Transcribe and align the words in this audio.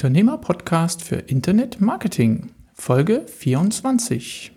Unternehmer-Podcast 0.00 1.04
für 1.04 1.16
Internet 1.16 1.82
Marketing, 1.82 2.52
Folge 2.72 3.26
24. 3.26 4.50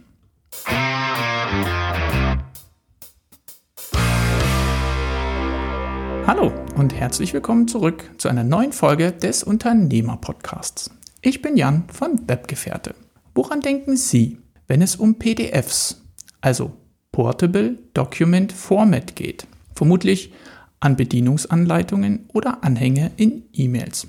Hallo 6.25 6.53
und 6.77 6.93
herzlich 6.93 7.33
willkommen 7.33 7.67
zurück 7.67 8.09
zu 8.17 8.29
einer 8.29 8.45
neuen 8.45 8.71
Folge 8.71 9.11
des 9.11 9.43
Unternehmer-Podcasts. 9.43 10.91
Ich 11.21 11.41
bin 11.41 11.57
Jan 11.57 11.89
von 11.91 12.25
Webgefährte. 12.25 12.95
Woran 13.35 13.59
denken 13.59 13.97
Sie, 13.97 14.37
wenn 14.67 14.81
es 14.81 14.95
um 14.95 15.19
PDFs, 15.19 16.05
also 16.39 16.71
Portable 17.11 17.79
Document 17.93 18.53
Format 18.53 19.17
geht? 19.17 19.45
Vermutlich 19.75 20.31
an 20.79 20.95
Bedienungsanleitungen 20.95 22.29
oder 22.31 22.63
Anhänge 22.63 23.11
in 23.17 23.43
E-Mails. 23.51 24.07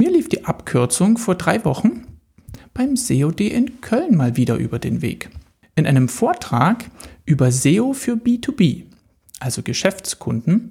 Mir 0.00 0.12
lief 0.12 0.28
die 0.28 0.44
Abkürzung 0.44 1.18
vor 1.18 1.34
drei 1.34 1.64
Wochen 1.64 2.06
beim 2.72 2.94
SEOD 2.96 3.40
in 3.40 3.80
Köln 3.80 4.16
mal 4.16 4.36
wieder 4.36 4.54
über 4.54 4.78
den 4.78 5.02
Weg. 5.02 5.28
In 5.74 5.88
einem 5.88 6.08
Vortrag 6.08 6.84
über 7.24 7.50
SEO 7.50 7.94
für 7.94 8.12
B2B, 8.12 8.84
also 9.40 9.62
Geschäftskunden, 9.62 10.70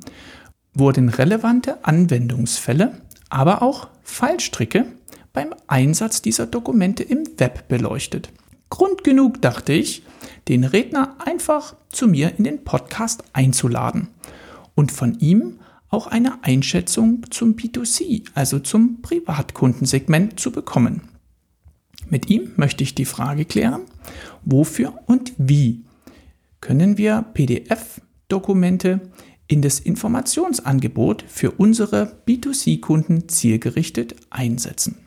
wurden 0.73 1.09
relevante 1.09 1.83
Anwendungsfälle, 1.83 3.01
aber 3.27 3.61
auch 3.63 3.89
Fallstricke 4.01 4.85
beim 5.33 5.53
Einsatz 5.67 6.21
dieser 6.21 6.45
Dokumente 6.45 7.03
im 7.03 7.25
Web 7.37 7.67
beleuchtet. 7.67 8.29
Grund 8.69 9.03
genug, 9.03 9.41
dachte 9.41 9.73
ich, 9.73 10.03
den 10.47 10.63
Redner 10.63 11.17
einfach 11.19 11.75
zu 11.89 12.07
mir 12.07 12.31
in 12.37 12.45
den 12.45 12.63
Podcast 12.63 13.25
einzuladen 13.33 14.07
und 14.73 14.93
von 14.93 15.19
ihm 15.19 15.59
auch 15.89 16.07
eine 16.07 16.43
Einschätzung 16.43 17.25
zum 17.29 17.55
B2C, 17.55 18.25
also 18.33 18.59
zum 18.59 19.01
Privatkundensegment 19.01 20.39
zu 20.39 20.51
bekommen. 20.51 21.01
Mit 22.09 22.29
ihm 22.29 22.51
möchte 22.55 22.83
ich 22.83 22.95
die 22.95 23.05
Frage 23.05 23.45
klären, 23.45 23.81
wofür 24.43 24.93
und 25.07 25.33
wie 25.37 25.83
können 26.61 26.97
wir 26.97 27.21
PDF-Dokumente 27.33 29.01
in 29.47 29.61
das 29.61 29.79
Informationsangebot 29.79 31.23
für 31.27 31.51
unsere 31.51 32.21
B2C-Kunden 32.27 33.29
zielgerichtet 33.29 34.15
einsetzen. 34.29 34.97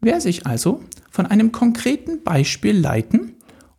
Wer 0.00 0.20
sich 0.20 0.46
also 0.46 0.82
von 1.10 1.26
einem 1.26 1.52
konkreten 1.52 2.22
Beispiel 2.22 2.76
leiten 2.76 3.34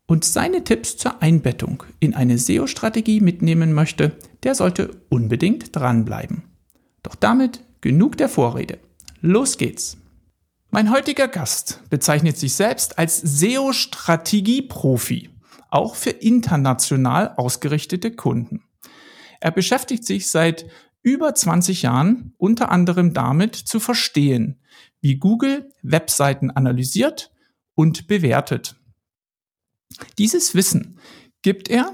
und 0.05 0.23
seine 0.23 0.63
Tipps 0.63 0.97
zur 0.97 1.21
Einbettung 1.21 1.83
in 1.99 2.13
eine 2.13 2.37
SEO-Strategie 2.37 3.21
mitnehmen 3.21 3.73
möchte, 3.73 4.11
der 4.43 4.53
sollte 4.53 4.91
unbedingt 5.09 5.75
dranbleiben. 5.75 6.43
Doch 7.03 7.15
damit 7.15 7.63
genug 7.81 8.17
der 8.17 8.29
Vorrede. 8.29 8.79
Los 9.21 9.57
geht's! 9.57 9.97
Mein 10.69 10.91
heutiger 10.91 11.27
Gast 11.27 11.81
bezeichnet 11.89 12.37
sich 12.37 12.53
selbst 12.53 12.97
als 12.97 13.19
SEO-Strategie-Profi, 13.19 15.29
auch 15.69 15.95
für 15.95 16.11
international 16.11 17.33
ausgerichtete 17.35 18.11
Kunden. 18.11 18.63
Er 19.41 19.51
beschäftigt 19.51 20.05
sich 20.05 20.29
seit 20.29 20.67
über 21.01 21.35
20 21.35 21.81
Jahren 21.81 22.33
unter 22.37 22.71
anderem 22.71 23.13
damit 23.13 23.55
zu 23.55 23.79
verstehen, 23.79 24.61
wie 25.01 25.17
Google 25.17 25.73
Webseiten 25.81 26.51
analysiert 26.51 27.31
und 27.75 28.07
bewertet. 28.07 28.75
Dieses 30.17 30.55
Wissen 30.55 30.99
gibt 31.41 31.69
er 31.69 31.93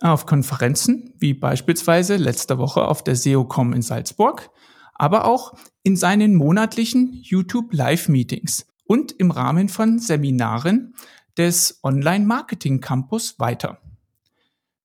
auf 0.00 0.26
Konferenzen, 0.26 1.14
wie 1.18 1.34
beispielsweise 1.34 2.16
letzte 2.16 2.58
Woche 2.58 2.86
auf 2.86 3.02
der 3.02 3.16
SEOCom 3.16 3.72
in 3.72 3.82
Salzburg, 3.82 4.50
aber 4.94 5.24
auch 5.24 5.54
in 5.82 5.96
seinen 5.96 6.34
monatlichen 6.34 7.20
YouTube 7.22 7.72
Live-Meetings 7.72 8.66
und 8.84 9.12
im 9.12 9.30
Rahmen 9.30 9.68
von 9.68 9.98
Seminaren 9.98 10.94
des 11.36 11.80
Online-Marketing 11.82 12.80
Campus 12.80 13.38
weiter. 13.38 13.80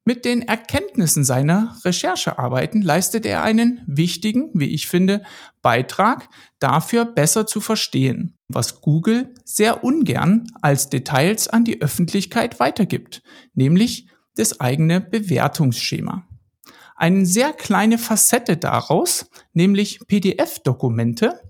Mit 0.04 0.26
den 0.26 0.42
Erkenntnissen 0.42 1.24
seiner 1.24 1.78
Recherchearbeiten 1.86 2.82
leistet 2.82 3.24
er 3.26 3.44
einen 3.44 3.82
wichtigen, 3.86 4.50
wie 4.56 4.74
ich 4.74 4.88
finde, 4.88 5.22
Beitrag 5.62 6.28
dafür 6.58 7.06
besser 7.06 7.46
zu 7.46 7.62
verstehen, 7.62 8.36
was 8.48 8.82
Google 8.82 9.34
sehr 9.46 9.84
ungern 9.84 10.48
als 10.64 10.90
Details 10.90 11.48
an 11.48 11.66
die 11.66 11.82
Öffentlichkeit 11.82 12.60
weitergibt, 12.60 13.22
nämlich 13.54 14.08
das 14.36 14.60
eigene 14.60 15.02
Bewertungsschema. 15.02 16.28
Eine 16.96 17.26
sehr 17.26 17.54
kleine 17.54 17.98
Facette 17.98 18.58
daraus, 18.58 19.30
nämlich 19.54 20.00
PDF-Dokumente, 20.08 21.42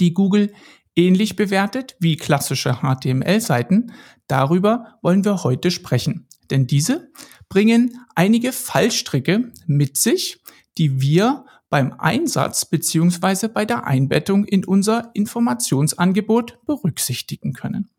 die 0.00 0.12
Google 0.12 0.52
ähnlich 0.96 1.36
bewertet 1.36 1.96
wie 2.00 2.16
klassische 2.16 2.80
HTML-Seiten, 2.80 3.92
darüber 4.26 4.98
wollen 5.02 5.24
wir 5.24 5.44
heute 5.44 5.70
sprechen. 5.70 6.26
Denn 6.50 6.66
diese 6.66 7.12
bringen 7.48 8.00
einige 8.14 8.52
Fallstricke 8.52 9.52
mit 9.66 9.96
sich, 9.96 10.42
die 10.78 11.00
wir 11.00 11.44
beim 11.68 11.92
Einsatz 11.98 12.64
beziehungsweise 12.64 13.48
bei 13.48 13.64
der 13.64 13.86
Einbettung 13.86 14.44
in 14.44 14.64
unser 14.64 15.10
Informationsangebot 15.14 16.58
berücksichtigen 16.64 17.52
können. 17.52 17.90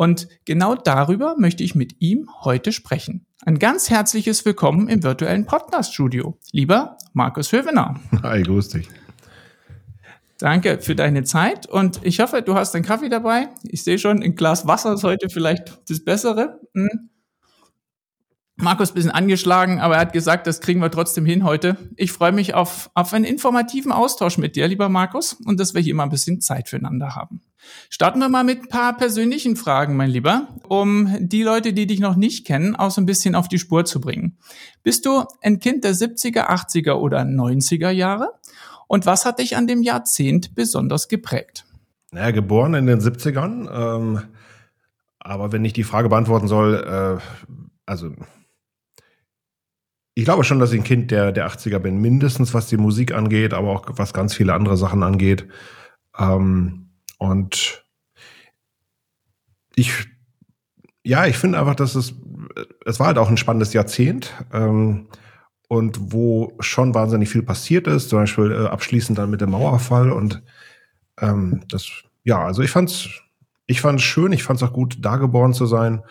Und 0.00 0.28
genau 0.46 0.76
darüber 0.76 1.34
möchte 1.36 1.62
ich 1.62 1.74
mit 1.74 2.00
ihm 2.00 2.30
heute 2.40 2.72
sprechen. 2.72 3.26
Ein 3.44 3.58
ganz 3.58 3.90
herzliches 3.90 4.46
Willkommen 4.46 4.88
im 4.88 5.02
virtuellen 5.02 5.44
Podcast-Studio. 5.44 6.38
Lieber 6.52 6.96
Markus 7.12 7.52
Hövener. 7.52 8.00
Hi, 8.22 8.42
grüß 8.42 8.70
dich. 8.70 8.88
Danke 10.38 10.80
für 10.80 10.94
deine 10.94 11.24
Zeit 11.24 11.66
und 11.66 12.00
ich 12.02 12.18
hoffe, 12.20 12.40
du 12.40 12.54
hast 12.54 12.74
einen 12.74 12.82
Kaffee 12.82 13.10
dabei. 13.10 13.48
Ich 13.62 13.84
sehe 13.84 13.98
schon, 13.98 14.22
ein 14.22 14.36
Glas 14.36 14.66
Wasser 14.66 14.94
ist 14.94 15.04
heute 15.04 15.28
vielleicht 15.28 15.82
das 15.90 16.02
Bessere. 16.02 16.58
Hm. 16.72 17.10
Markus 18.56 18.92
bisschen 18.92 19.10
angeschlagen, 19.10 19.80
aber 19.80 19.96
er 19.96 20.00
hat 20.00 20.14
gesagt, 20.14 20.46
das 20.46 20.62
kriegen 20.62 20.80
wir 20.80 20.90
trotzdem 20.90 21.26
hin 21.26 21.44
heute. 21.44 21.76
Ich 21.96 22.12
freue 22.12 22.32
mich 22.32 22.54
auf, 22.54 22.90
auf 22.94 23.12
einen 23.12 23.26
informativen 23.26 23.92
Austausch 23.92 24.38
mit 24.38 24.56
dir, 24.56 24.66
lieber 24.66 24.88
Markus, 24.88 25.34
und 25.44 25.60
dass 25.60 25.74
wir 25.74 25.82
hier 25.82 25.94
mal 25.94 26.04
ein 26.04 26.08
bisschen 26.08 26.40
Zeit 26.40 26.70
füreinander 26.70 27.14
haben. 27.16 27.42
Starten 27.88 28.20
wir 28.20 28.28
mal 28.28 28.44
mit 28.44 28.62
ein 28.62 28.68
paar 28.68 28.96
persönlichen 28.96 29.56
Fragen, 29.56 29.96
mein 29.96 30.10
Lieber, 30.10 30.48
um 30.68 31.14
die 31.18 31.42
Leute, 31.42 31.72
die 31.72 31.86
dich 31.86 32.00
noch 32.00 32.16
nicht 32.16 32.46
kennen, 32.46 32.76
auch 32.76 32.90
so 32.90 33.00
ein 33.00 33.06
bisschen 33.06 33.34
auf 33.34 33.48
die 33.48 33.58
Spur 33.58 33.84
zu 33.84 34.00
bringen. 34.00 34.38
Bist 34.82 35.06
du 35.06 35.24
ein 35.42 35.58
Kind 35.58 35.84
der 35.84 35.94
70er, 35.94 36.48
80er 36.48 36.92
oder 36.92 37.20
90er 37.20 37.90
Jahre? 37.90 38.32
Und 38.86 39.06
was 39.06 39.24
hat 39.24 39.38
dich 39.38 39.56
an 39.56 39.66
dem 39.66 39.82
Jahrzehnt 39.82 40.54
besonders 40.54 41.08
geprägt? 41.08 41.64
Naja, 42.10 42.32
geboren 42.32 42.74
in 42.74 42.86
den 42.86 43.00
70ern. 43.00 43.68
Ähm, 43.70 44.22
aber 45.20 45.52
wenn 45.52 45.64
ich 45.64 45.72
die 45.72 45.84
Frage 45.84 46.08
beantworten 46.08 46.48
soll, 46.48 46.74
äh, 46.74 47.22
also 47.86 48.10
ich 50.14 50.24
glaube 50.24 50.44
schon, 50.44 50.58
dass 50.58 50.72
ich 50.72 50.80
ein 50.80 50.84
Kind 50.84 51.10
der, 51.10 51.32
der 51.32 51.48
80er 51.48 51.78
bin, 51.78 51.98
mindestens 51.98 52.52
was 52.52 52.66
die 52.66 52.76
Musik 52.76 53.14
angeht, 53.14 53.54
aber 53.54 53.70
auch 53.70 53.86
was 53.90 54.12
ganz 54.12 54.34
viele 54.34 54.54
andere 54.54 54.76
Sachen 54.76 55.02
angeht. 55.02 55.46
Ähm, 56.18 56.89
und 57.20 57.84
ich, 59.76 59.92
ja, 61.04 61.26
ich 61.26 61.36
finde 61.36 61.58
einfach, 61.58 61.76
dass 61.76 61.94
es, 61.94 62.14
es 62.84 62.98
war 62.98 63.08
halt 63.08 63.18
auch 63.18 63.28
ein 63.28 63.36
spannendes 63.36 63.72
Jahrzehnt. 63.72 64.34
Ähm, 64.52 65.08
und 65.68 66.12
wo 66.12 66.56
schon 66.58 66.94
wahnsinnig 66.94 67.28
viel 67.28 67.44
passiert 67.44 67.86
ist, 67.86 68.08
zum 68.08 68.18
Beispiel 68.18 68.50
äh, 68.50 68.66
abschließend 68.66 69.16
dann 69.16 69.30
mit 69.30 69.40
dem 69.40 69.50
Mauerfall 69.50 70.10
und 70.10 70.42
ähm, 71.20 71.62
das, 71.68 71.88
ja, 72.24 72.44
also 72.44 72.62
ich 72.62 72.72
fand's, 72.72 73.08
ich 73.66 73.80
fand's 73.80 74.02
schön, 74.02 74.32
ich 74.32 74.42
fand's 74.42 74.64
auch 74.64 74.72
gut, 74.72 74.96
da 75.00 75.16
geboren 75.16 75.54
zu 75.54 75.66
sein, 75.66 76.02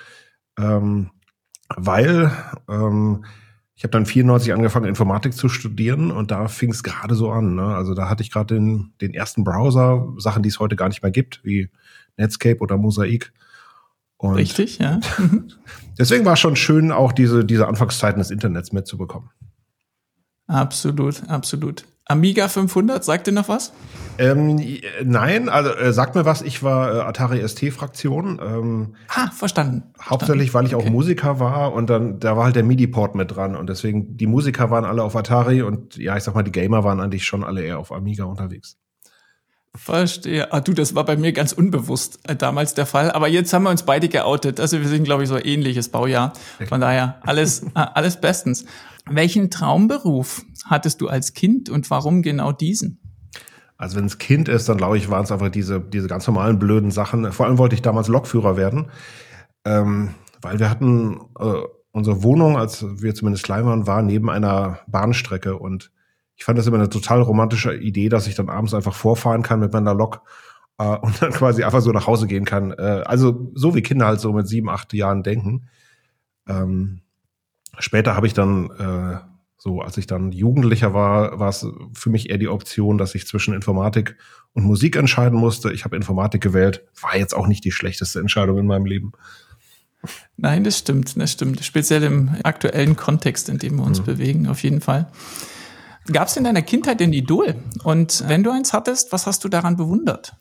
ähm, 0.58 1.10
weil 1.76 2.32
ähm, 2.70 3.26
ich 3.80 3.84
habe 3.84 3.92
dann 3.92 4.06
94 4.06 4.52
angefangen, 4.52 4.88
Informatik 4.88 5.34
zu 5.34 5.48
studieren 5.48 6.12
und 6.12 6.32
da 6.32 6.50
fing 6.50 6.70
es 6.70 6.84
gerade 6.84 7.16
so 7.16 7.32
an. 7.32 7.56
Ne? 7.56 7.64
Also 7.64 7.94
da 7.94 8.10
hatte 8.10 8.22
ich 8.22 8.30
gerade 8.30 8.56
den, 8.56 8.92
den 9.00 9.14
ersten 9.14 9.46
Browser, 9.46 10.06
Sachen, 10.18 10.44
die 10.44 10.50
es 10.50 10.60
heute 10.60 10.76
gar 10.76 10.90
nicht 10.90 11.02
mehr 11.02 11.14
gibt, 11.14 11.40
wie 11.46 11.70
Netscape 12.18 12.60
oder 12.60 12.76
Mosaic. 12.76 13.32
Und 14.18 14.36
Richtig, 14.36 14.80
ja. 14.80 15.00
deswegen 15.98 16.26
war 16.26 16.34
es 16.34 16.42
schon 16.42 16.58
schön, 16.58 16.92
auch 16.92 17.14
diese, 17.14 17.46
diese 17.46 17.70
Anfangszeiten 17.70 18.20
des 18.20 18.32
Internets 18.32 18.74
mitzubekommen. 18.74 19.30
Absolut, 20.48 21.30
absolut. 21.30 21.86
Amiga 22.10 22.48
500, 22.48 23.04
sagt 23.06 23.28
dir 23.28 23.32
noch 23.32 23.50
was? 23.50 23.72
Ähm, 24.18 24.60
nein, 25.04 25.48
also 25.48 25.70
äh, 25.70 25.94
sagt 25.94 26.16
mir 26.16 26.26
was, 26.26 26.42
ich 26.42 26.64
war 26.64 26.96
äh, 26.96 27.00
Atari 27.02 27.48
ST-Fraktion. 27.48 28.42
Ähm, 28.44 28.96
ah, 29.10 29.30
verstanden. 29.30 29.84
Hauptsächlich, 30.02 30.54
weil 30.56 30.66
ich 30.66 30.74
okay. 30.74 30.88
auch 30.88 30.90
Musiker 30.90 31.40
war 31.40 31.72
und 31.72 31.88
dann, 31.88 32.20
da 32.20 32.36
war 32.36 32.46
halt 32.46 32.56
der 32.56 32.64
MIDI-Port 32.64 33.14
mit 33.14 33.36
dran 33.36 33.56
und 33.56 33.70
deswegen, 33.70 34.18
die 34.18 34.26
Musiker 34.26 34.72
waren 34.72 34.86
alle 34.86 35.04
auf 35.04 35.16
Atari 35.16 35.62
und 35.62 35.98
ja, 35.98 36.18
ich 36.18 36.24
sag 36.24 36.34
mal, 36.34 36.42
die 36.42 36.52
Gamer 36.52 36.84
waren 36.84 37.00
eigentlich 37.00 37.26
schon 37.26 37.44
alle 37.44 37.62
eher 37.62 37.78
auf 37.78 37.92
Amiga 37.92 38.24
unterwegs. 38.26 38.78
Verstehe. 39.76 40.52
Ah, 40.52 40.62
du, 40.62 40.74
das 40.74 40.96
war 40.96 41.06
bei 41.06 41.16
mir 41.16 41.32
ganz 41.32 41.54
unbewusst 41.54 42.20
äh, 42.28 42.36
damals 42.36 42.74
der 42.74 42.88
Fall. 42.88 43.12
Aber 43.12 43.28
jetzt 43.28 43.54
haben 43.54 43.64
wir 43.64 43.70
uns 43.70 43.84
beide 43.84 44.10
geoutet. 44.10 44.60
Also 44.60 44.82
wir 44.82 44.88
sind, 44.88 45.04
glaube 45.04 45.24
ich, 45.24 45.30
so 45.30 45.38
ähnliches 45.38 45.90
Baujahr. 45.90 46.34
Von 46.68 46.82
daher 46.82 47.20
alles, 47.22 47.62
äh, 47.62 47.70
alles 47.76 48.20
bestens. 48.20 48.66
Welchen 49.06 49.52
Traumberuf 49.52 50.44
hattest 50.70 51.02
du 51.02 51.08
als 51.08 51.34
Kind 51.34 51.70
und 51.70 51.90
warum 51.90 52.22
genau 52.22 52.52
diesen? 52.52 53.00
Also 53.78 53.98
wenn 53.98 54.06
es 54.06 54.18
Kind 54.18 54.50
ist, 54.50 54.68
dann 54.68 54.78
glaube 54.78 54.98
ich, 54.98 55.10
waren 55.10 55.24
es 55.24 55.32
einfach 55.32 55.50
diese, 55.50 55.80
diese 55.80 56.08
ganz 56.08 56.28
normalen 56.28 56.60
blöden 56.60 56.92
Sachen. 56.92 57.32
Vor 57.32 57.46
allem 57.46 57.58
wollte 57.58 57.76
ich 57.76 57.82
damals 57.82 58.10
Lokführer 58.10 58.58
werden, 58.58 58.92
ähm, 59.64 60.10
weil 60.42 60.60
wir 60.60 60.70
hatten 60.70 61.22
äh, 61.40 61.62
unsere 61.92 62.24
Wohnung, 62.24 62.58
als 62.58 62.86
wir 63.02 63.16
zumindest 63.16 63.46
klein 63.46 63.66
waren, 63.66 63.88
war 63.88 64.02
neben 64.02 64.30
einer 64.30 64.80
Bahnstrecke 64.88 65.58
und 65.58 65.92
ich 66.36 66.46
fand 66.46 66.58
das 66.58 66.68
immer 66.68 66.78
eine 66.78 66.90
total 66.90 67.22
romantische 67.22 67.76
Idee, 67.76 68.08
dass 68.08 68.28
ich 68.28 68.36
dann 68.36 68.50
abends 68.50 68.74
einfach 68.74 68.94
vorfahren 68.94 69.44
kann 69.44 69.60
mit 69.60 69.74
meiner 69.74 69.94
Lok 69.94 70.22
äh, 70.78 70.98
und 70.98 71.22
dann 71.22 71.32
quasi 71.32 71.64
einfach 71.64 71.82
so 71.82 71.92
nach 71.92 72.08
Hause 72.08 72.28
gehen 72.28 72.46
kann. 72.46 72.72
Äh, 72.72 73.04
also 73.06 73.52
so 73.54 73.76
wie 73.76 73.82
Kinder 73.82 74.08
halt 74.08 74.20
so 74.20 74.34
mit 74.34 74.48
sieben, 74.48 74.70
acht 74.70 74.94
Jahren 74.94 75.24
denken. 75.24 75.68
Ähm, 76.48 77.02
später 77.78 78.16
habe 78.16 78.28
ich 78.28 78.34
dann 78.34 78.70
äh, 78.72 79.29
so, 79.62 79.82
als 79.82 79.98
ich 79.98 80.08
dann 80.08 80.32
Jugendlicher 80.32 80.94
war, 80.94 81.38
war 81.38 81.50
es 81.50 81.68
für 81.94 82.10
mich 82.10 82.30
eher 82.30 82.38
die 82.38 82.48
Option, 82.48 82.98
dass 82.98 83.14
ich 83.14 83.28
zwischen 83.28 83.54
Informatik 83.54 84.16
und 84.54 84.64
Musik 84.64 84.96
entscheiden 84.96 85.38
musste. 85.38 85.74
Ich 85.74 85.84
habe 85.84 85.98
Informatik 85.98 86.42
gewählt, 86.42 86.86
war 87.02 87.18
jetzt 87.18 87.36
auch 87.36 87.46
nicht 87.46 87.66
die 87.66 87.74
schlechteste 87.74 88.22
Entscheidung 88.22 88.58
in 88.58 88.66
meinem 88.66 88.86
Leben. 88.86 89.12
Nein, 90.38 90.64
das 90.64 90.78
stimmt, 90.78 91.20
das 91.20 91.34
stimmt. 91.34 91.64
Speziell 91.66 92.04
im 92.04 92.38
aktuellen 92.44 92.96
Kontext, 92.96 93.50
in 93.50 93.58
dem 93.58 93.76
wir 93.76 93.84
uns 93.84 94.00
mhm. 94.00 94.06
bewegen, 94.06 94.48
auf 94.48 94.64
jeden 94.64 94.80
Fall. 94.80 95.12
Gab 96.10 96.30
es 96.30 96.38
in 96.38 96.46
deiner 96.46 96.62
Kindheit 96.62 97.02
ein 97.02 97.12
Idol? 97.12 97.56
Und 97.84 98.24
wenn 98.28 98.44
du 98.44 98.52
eins 98.52 98.72
hattest, 98.72 99.12
was 99.12 99.28
hast 99.28 99.44
du 99.44 99.50
daran 99.50 99.76
bewundert? 99.76 100.38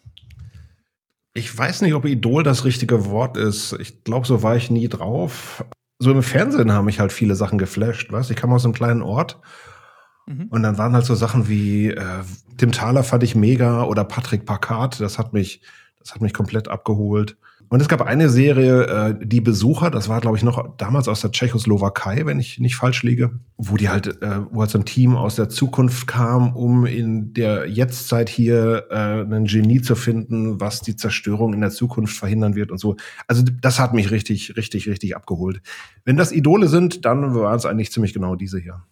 Ich 1.35 1.57
weiß 1.57 1.83
nicht, 1.83 1.95
ob 1.95 2.05
Idol 2.05 2.45
das 2.45 2.65
richtige 2.65 3.07
Wort 3.07 3.37
ist. 3.37 3.73
Ich 3.81 4.05
glaube, 4.05 4.29
so 4.29 4.45
war 4.45 4.55
ich 4.55 4.71
nie 4.71 4.89
drauf. 4.89 5.65
So 5.99 6.13
im 6.13 6.23
Fernsehen 6.23 6.73
haben 6.73 6.85
mich 6.85 7.01
halt 7.01 7.13
viele 7.13 7.35
Sachen 7.35 7.59
geflasht. 7.59 8.13
Weißt? 8.13 8.31
Ich 8.31 8.37
kam 8.37 8.53
aus 8.53 8.65
einem 8.65 8.75
kleinen 8.75 9.03
Ort 9.03 9.41
mhm. 10.27 10.47
und 10.51 10.63
dann 10.63 10.79
waren 10.79 10.93
halt 10.93 11.05
so 11.05 11.15
Sachen 11.15 11.49
wie 11.49 11.91
äh, 11.91 12.23
Tim 12.57 12.73
Thaler 12.73 13.05
fand 13.05 13.23
ich 13.23 13.35
mega 13.35 13.85
oder 13.85 14.05
Patrick 14.05 14.47
Packard. 14.47 15.01
Das 15.01 15.19
hat 15.19 15.33
mich, 15.33 15.61
das 15.99 16.15
hat 16.15 16.21
mich 16.21 16.35
komplett 16.35 16.69
abgeholt. 16.69 17.37
Und 17.69 17.83
es 17.83 17.89
gab 17.89 18.01
eine 18.01 18.29
Serie, 18.29 18.87
äh, 18.87 19.27
Die 19.27 19.41
Besucher, 19.41 19.91
das 19.91 20.09
war, 20.09 20.21
glaube 20.21 20.37
ich, 20.37 20.43
noch 20.43 20.77
damals 20.77 21.07
aus 21.07 21.21
der 21.21 21.33
Tschechoslowakei, 21.33 22.25
wenn 22.25 22.41
ich 22.41 22.59
nicht 22.59 22.77
falsch 22.77 23.03
liege, 23.03 23.41
wo 23.57 23.77
die 23.77 23.89
halt, 23.89 24.23
äh, 24.23 24.41
wo 24.51 24.61
halt 24.61 24.71
so 24.71 24.79
ein 24.79 24.85
Team 24.85 25.17
aus 25.17 25.37
der 25.37 25.49
Zukunft 25.49 26.07
kam, 26.07 26.57
um 26.57 26.87
in 26.87 27.35
der 27.35 27.69
Jetztzeit 27.69 28.29
hier 28.31 28.87
äh, 28.91 28.95
einen 28.95 29.45
Genie 29.45 29.83
zu 29.83 29.97
finden, 29.97 30.61
was 30.61 30.81
die 30.81 30.97
Zerstörung 30.97 31.53
in 31.53 31.61
der 31.61 31.71
Zukunft 31.71 32.17
verhindern 32.17 32.55
wird 32.55 32.71
und 32.71 32.79
so. 32.79 32.97
Also 33.27 33.43
das 33.43 33.79
hat 33.79 33.93
mich 33.93 34.11
richtig, 34.11 34.57
richtig, 34.57 34.89
richtig 34.89 35.15
abgeholt. 35.15 35.61
Wenn 36.05 36.17
das 36.17 36.33
Idole 36.33 36.69
sind, 36.69 37.05
dann 37.05 37.35
waren 37.35 37.57
es 37.57 37.67
eigentlich 37.67 37.93
ziemlich 37.93 38.15
genau 38.15 38.35
diese 38.35 38.59
hier. 38.59 38.83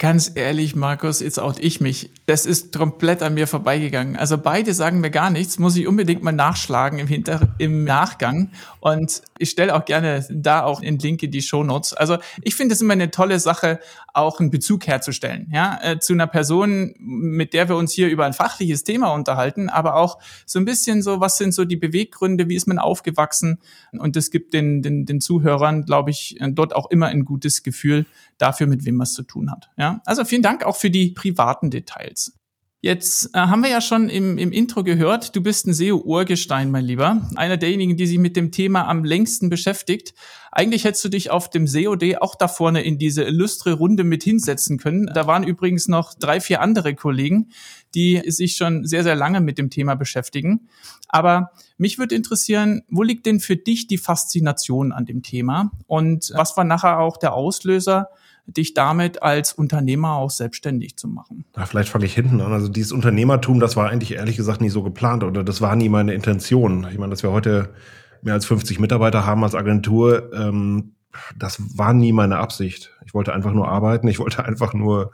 Ganz 0.00 0.32
ehrlich, 0.34 0.74
Markus, 0.74 1.20
jetzt 1.20 1.38
auch 1.38 1.58
ich 1.58 1.82
mich. 1.82 2.10
Das 2.24 2.46
ist 2.46 2.74
komplett 2.74 3.22
an 3.22 3.34
mir 3.34 3.46
vorbeigegangen. 3.46 4.16
Also 4.16 4.38
beide 4.38 4.72
sagen 4.72 5.00
mir 5.00 5.10
gar 5.10 5.28
nichts, 5.28 5.58
muss 5.58 5.76
ich 5.76 5.86
unbedingt 5.86 6.22
mal 6.22 6.32
nachschlagen 6.32 6.98
im, 6.98 7.06
Hinter 7.06 7.54
im 7.58 7.84
Nachgang. 7.84 8.50
Und 8.80 9.20
ich 9.36 9.50
stelle 9.50 9.74
auch 9.74 9.84
gerne 9.84 10.26
da 10.30 10.62
auch 10.62 10.80
einen 10.80 10.98
Link 10.98 11.22
in 11.22 11.30
die 11.30 11.42
Show 11.42 11.64
Notes. 11.64 11.92
Also 11.92 12.16
ich 12.40 12.54
finde 12.54 12.74
es 12.74 12.80
immer 12.80 12.94
eine 12.94 13.10
tolle 13.10 13.38
Sache, 13.40 13.78
auch 14.14 14.40
einen 14.40 14.50
Bezug 14.50 14.86
herzustellen, 14.86 15.48
ja, 15.52 15.78
äh, 15.82 15.98
zu 15.98 16.12
einer 16.12 16.26
Person, 16.26 16.94
mit 16.98 17.54
der 17.54 17.68
wir 17.68 17.76
uns 17.76 17.92
hier 17.92 18.08
über 18.08 18.26
ein 18.26 18.32
fachliches 18.32 18.84
Thema 18.84 19.12
unterhalten, 19.12 19.68
aber 19.68 19.96
auch 19.96 20.18
so 20.46 20.58
ein 20.58 20.64
bisschen 20.64 21.02
so, 21.02 21.20
was 21.20 21.38
sind 21.38 21.52
so 21.52 21.64
die 21.64 21.76
Beweggründe, 21.76 22.48
wie 22.48 22.56
ist 22.56 22.66
man 22.66 22.78
aufgewachsen? 22.78 23.58
Und 23.92 24.16
das 24.16 24.30
gibt 24.30 24.54
den, 24.54 24.82
den, 24.82 25.06
den 25.06 25.20
Zuhörern, 25.20 25.84
glaube 25.84 26.10
ich, 26.10 26.38
dort 26.40 26.74
auch 26.74 26.90
immer 26.90 27.06
ein 27.06 27.24
gutes 27.24 27.62
Gefühl 27.62 28.06
dafür, 28.38 28.66
mit 28.66 28.84
wem 28.84 28.96
man 28.96 29.04
es 29.04 29.14
zu 29.14 29.22
tun 29.22 29.50
hat. 29.50 29.70
Ja, 29.76 30.00
also 30.04 30.24
vielen 30.24 30.42
Dank 30.42 30.64
auch 30.64 30.76
für 30.76 30.90
die 30.90 31.10
privaten 31.10 31.70
Details. 31.70 32.39
Jetzt 32.82 33.34
äh, 33.34 33.38
haben 33.38 33.62
wir 33.62 33.68
ja 33.68 33.82
schon 33.82 34.08
im, 34.08 34.38
im 34.38 34.52
Intro 34.52 34.82
gehört, 34.82 35.36
du 35.36 35.42
bist 35.42 35.66
ein 35.66 35.74
SEO-Urgestein, 35.74 36.70
mein 36.70 36.86
Lieber. 36.86 37.28
Einer 37.36 37.58
derjenigen, 37.58 37.98
die 37.98 38.06
sich 38.06 38.18
mit 38.18 38.36
dem 38.36 38.52
Thema 38.52 38.88
am 38.88 39.04
längsten 39.04 39.50
beschäftigt. 39.50 40.14
Eigentlich 40.50 40.84
hättest 40.84 41.04
du 41.04 41.10
dich 41.10 41.30
auf 41.30 41.50
dem 41.50 41.66
SEOD 41.66 42.22
auch 42.22 42.34
da 42.34 42.48
vorne 42.48 42.82
in 42.82 42.96
diese 42.96 43.22
illustre 43.24 43.74
Runde 43.74 44.02
mit 44.02 44.22
hinsetzen 44.22 44.78
können. 44.78 45.10
Da 45.14 45.26
waren 45.26 45.44
übrigens 45.44 45.88
noch 45.88 46.14
drei, 46.14 46.40
vier 46.40 46.62
andere 46.62 46.94
Kollegen, 46.94 47.50
die 47.94 48.22
sich 48.26 48.56
schon 48.56 48.86
sehr, 48.86 49.02
sehr 49.02 49.14
lange 49.14 49.42
mit 49.42 49.58
dem 49.58 49.68
Thema 49.68 49.94
beschäftigen. 49.94 50.68
Aber 51.06 51.50
mich 51.76 51.98
würde 51.98 52.14
interessieren, 52.14 52.82
wo 52.88 53.02
liegt 53.02 53.26
denn 53.26 53.40
für 53.40 53.56
dich 53.56 53.88
die 53.88 53.98
Faszination 53.98 54.92
an 54.92 55.04
dem 55.04 55.22
Thema? 55.22 55.70
Und 55.86 56.32
was 56.34 56.56
war 56.56 56.64
nachher 56.64 56.98
auch 56.98 57.18
der 57.18 57.34
Auslöser, 57.34 58.08
dich 58.56 58.74
damit 58.74 59.22
als 59.22 59.52
Unternehmer 59.52 60.14
auch 60.14 60.30
selbstständig 60.30 60.96
zu 60.96 61.08
machen. 61.08 61.44
Ja, 61.56 61.66
vielleicht 61.66 61.88
fange 61.88 62.04
ich 62.04 62.14
hinten 62.14 62.40
an. 62.40 62.52
Also 62.52 62.68
dieses 62.68 62.92
Unternehmertum, 62.92 63.60
das 63.60 63.76
war 63.76 63.88
eigentlich 63.88 64.12
ehrlich 64.12 64.36
gesagt 64.36 64.60
nie 64.60 64.70
so 64.70 64.82
geplant 64.82 65.24
oder 65.24 65.44
das 65.44 65.60
war 65.60 65.76
nie 65.76 65.88
meine 65.88 66.14
Intention. 66.14 66.86
Ich 66.90 66.98
meine, 66.98 67.10
dass 67.10 67.22
wir 67.22 67.32
heute 67.32 67.74
mehr 68.22 68.34
als 68.34 68.46
50 68.46 68.80
Mitarbeiter 68.80 69.26
haben 69.26 69.44
als 69.44 69.54
Agentur, 69.54 70.32
ähm, 70.34 70.94
das 71.36 71.76
war 71.76 71.92
nie 71.92 72.12
meine 72.12 72.38
Absicht. 72.38 72.96
Ich 73.04 73.14
wollte 73.14 73.32
einfach 73.32 73.52
nur 73.52 73.68
arbeiten, 73.68 74.06
ich 74.08 74.18
wollte 74.18 74.44
einfach 74.44 74.74
nur 74.74 75.12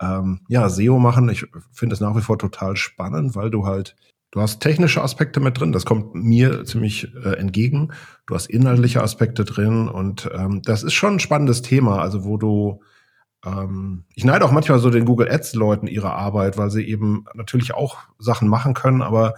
ähm, 0.00 0.40
ja 0.48 0.68
SEO 0.68 0.98
machen. 0.98 1.28
Ich 1.28 1.46
finde 1.72 1.94
es 1.94 2.00
nach 2.00 2.16
wie 2.16 2.22
vor 2.22 2.38
total 2.38 2.76
spannend, 2.76 3.34
weil 3.34 3.50
du 3.50 3.66
halt 3.66 3.96
Du 4.32 4.40
hast 4.40 4.60
technische 4.60 5.02
Aspekte 5.02 5.40
mit 5.40 5.58
drin, 5.58 5.72
das 5.72 5.84
kommt 5.84 6.14
mir 6.14 6.64
ziemlich 6.64 7.12
äh, 7.16 7.36
entgegen. 7.36 7.92
Du 8.26 8.34
hast 8.34 8.46
inhaltliche 8.46 9.02
Aspekte 9.02 9.44
drin 9.44 9.88
und 9.88 10.30
ähm, 10.32 10.62
das 10.62 10.84
ist 10.84 10.94
schon 10.94 11.14
ein 11.14 11.20
spannendes 11.20 11.62
Thema, 11.62 12.00
also 12.00 12.24
wo 12.24 12.36
du 12.36 12.80
ähm, 13.44 14.04
ich 14.14 14.24
neide 14.24 14.44
auch 14.44 14.52
manchmal 14.52 14.78
so 14.78 14.90
den 14.90 15.04
Google 15.04 15.30
Ads 15.30 15.54
Leuten 15.54 15.86
ihre 15.86 16.12
Arbeit, 16.12 16.58
weil 16.58 16.70
sie 16.70 16.84
eben 16.84 17.24
natürlich 17.34 17.74
auch 17.74 17.98
Sachen 18.18 18.48
machen 18.48 18.74
können, 18.74 19.02
aber 19.02 19.34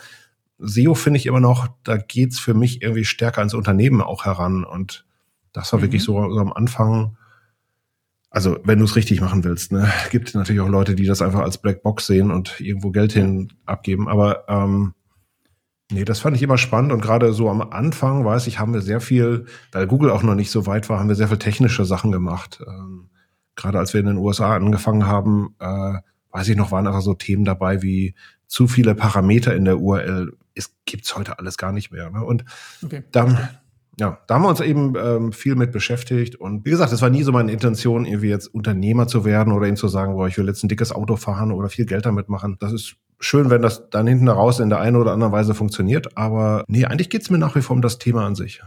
SEO 0.59 0.95
finde 0.95 1.19
ich 1.19 1.27
immer 1.27 1.41
noch, 1.41 1.69
da 1.85 1.97
geht's 1.97 2.39
für 2.39 2.55
mich 2.55 2.83
irgendwie 2.83 3.05
stärker 3.05 3.39
ans 3.39 3.55
Unternehmen 3.55 4.01
auch 4.01 4.25
heran 4.25 4.65
und 4.65 5.07
das 5.53 5.73
war 5.73 5.79
mhm. 5.79 5.85
wirklich 5.85 6.05
so, 6.05 6.31
so 6.31 6.39
am 6.39 6.53
Anfang 6.53 7.17
also 8.33 8.59
wenn 8.65 8.79
du 8.79 8.87
es 8.87 8.97
richtig 8.97 9.21
machen 9.21 9.45
willst, 9.45 9.73
ne, 9.73 9.93
gibt 10.11 10.35
natürlich 10.35 10.63
auch 10.63 10.69
Leute, 10.69 10.95
die 10.95 11.05
das 11.05 11.21
einfach 11.21 11.41
als 11.41 11.59
Blackbox 11.59 12.07
sehen 12.07 12.31
und 12.31 12.61
irgendwo 12.61 12.91
Geld 12.91 13.13
hin 13.13 13.53
abgeben. 13.67 14.09
Aber 14.09 14.49
ähm, 14.49 14.95
nee, 15.93 16.05
das 16.05 16.21
fand 16.21 16.35
ich 16.35 16.43
immer 16.43 16.57
spannend 16.57 16.93
und 16.93 17.03
gerade 17.03 17.35
so 17.35 17.51
am 17.51 17.61
Anfang, 17.61 18.25
weiß 18.25 18.47
ich, 18.47 18.59
haben 18.59 18.73
wir 18.73 18.81
sehr 18.81 19.03
viel, 19.03 19.45
weil 19.71 19.87
Google 19.87 20.11
auch 20.11 20.23
noch 20.23 20.35
nicht 20.35 20.51
so 20.51 20.67
weit 20.67 20.89
war, 20.89 20.99
haben 20.99 21.09
wir 21.09 21.15
sehr 21.15 21.29
viel 21.29 21.39
technische 21.39 21.85
Sachen 21.85 22.11
gemacht. 22.11 22.65
Ähm, 22.67 23.11
gerade 23.55 23.79
als 23.79 23.93
wir 23.93 24.01
in 24.01 24.07
den 24.07 24.17
USA 24.17 24.57
angefangen 24.57 25.07
haben, 25.07 25.55
äh, 25.59 25.99
weiß 26.31 26.49
ich 26.49 26.57
noch, 26.57 26.73
waren 26.73 26.87
einfach 26.87 27.03
so 27.03 27.13
Themen 27.13 27.45
dabei 27.45 27.83
wie 27.83 28.15
zu 28.47 28.67
viele 28.67 28.95
Parameter 28.95 29.55
in 29.55 29.67
der 29.67 29.79
URL. 29.79 30.33
Es 30.55 30.75
gibt's 30.87 31.15
heute 31.17 31.39
alles 31.39 31.59
gar 31.59 31.73
nicht 31.73 31.93
mehr. 31.93 32.09
Ne? 32.09 32.25
Und 32.25 32.47
okay. 32.83 33.05
dann 33.13 33.51
ja, 33.99 34.19
da 34.27 34.35
haben 34.35 34.43
wir 34.43 34.49
uns 34.49 34.61
eben 34.61 34.95
ähm, 34.97 35.33
viel 35.33 35.55
mit 35.55 35.71
beschäftigt. 35.71 36.37
Und 36.37 36.65
wie 36.65 36.71
gesagt, 36.71 36.93
es 36.93 37.03
war 37.03 37.11
nie 37.11 37.23
so 37.23 37.33
meine 37.33 37.53
Intention, 37.53 38.07
irgendwie 38.07 38.29
jetzt 38.29 38.49
Unternehmer 38.49 39.07
zu 39.07 39.25
werden 39.25 39.53
oder 39.53 39.67
ihnen 39.67 39.77
zu 39.77 39.89
sagen, 39.89 40.15
boah, 40.15 40.27
ich 40.27 40.39
will 40.39 40.47
jetzt 40.47 40.65
ein 40.65 40.69
dickes 40.69 40.93
Auto 40.93 41.17
fahren 41.17 41.53
oder 41.53 41.69
viel 41.69 41.85
Geld 41.85 42.07
damit 42.07 42.29
machen. 42.29 42.57
Das 42.59 42.73
ist 42.73 42.97
schön, 43.21 43.51
wenn 43.51 43.61
das 43.61 43.91
dann 43.91 44.07
hinten 44.07 44.29
raus 44.29 44.61
in 44.61 44.71
der 44.71 44.81
einen 44.81 44.97
oder 44.97 45.13
anderen 45.13 45.33
Weise 45.33 45.55
funktioniert. 45.55 46.17
Aber 46.17 46.65
nee, 46.69 46.87
eigentlich 46.87 47.11
geht's 47.11 47.29
mir 47.29 47.39
nach 47.39 47.55
wie 47.55 47.61
vor 47.61 47.77
um 47.77 47.83
das 47.83 47.99
Thema 47.99 48.25
an 48.25 48.35
sich. 48.35 48.63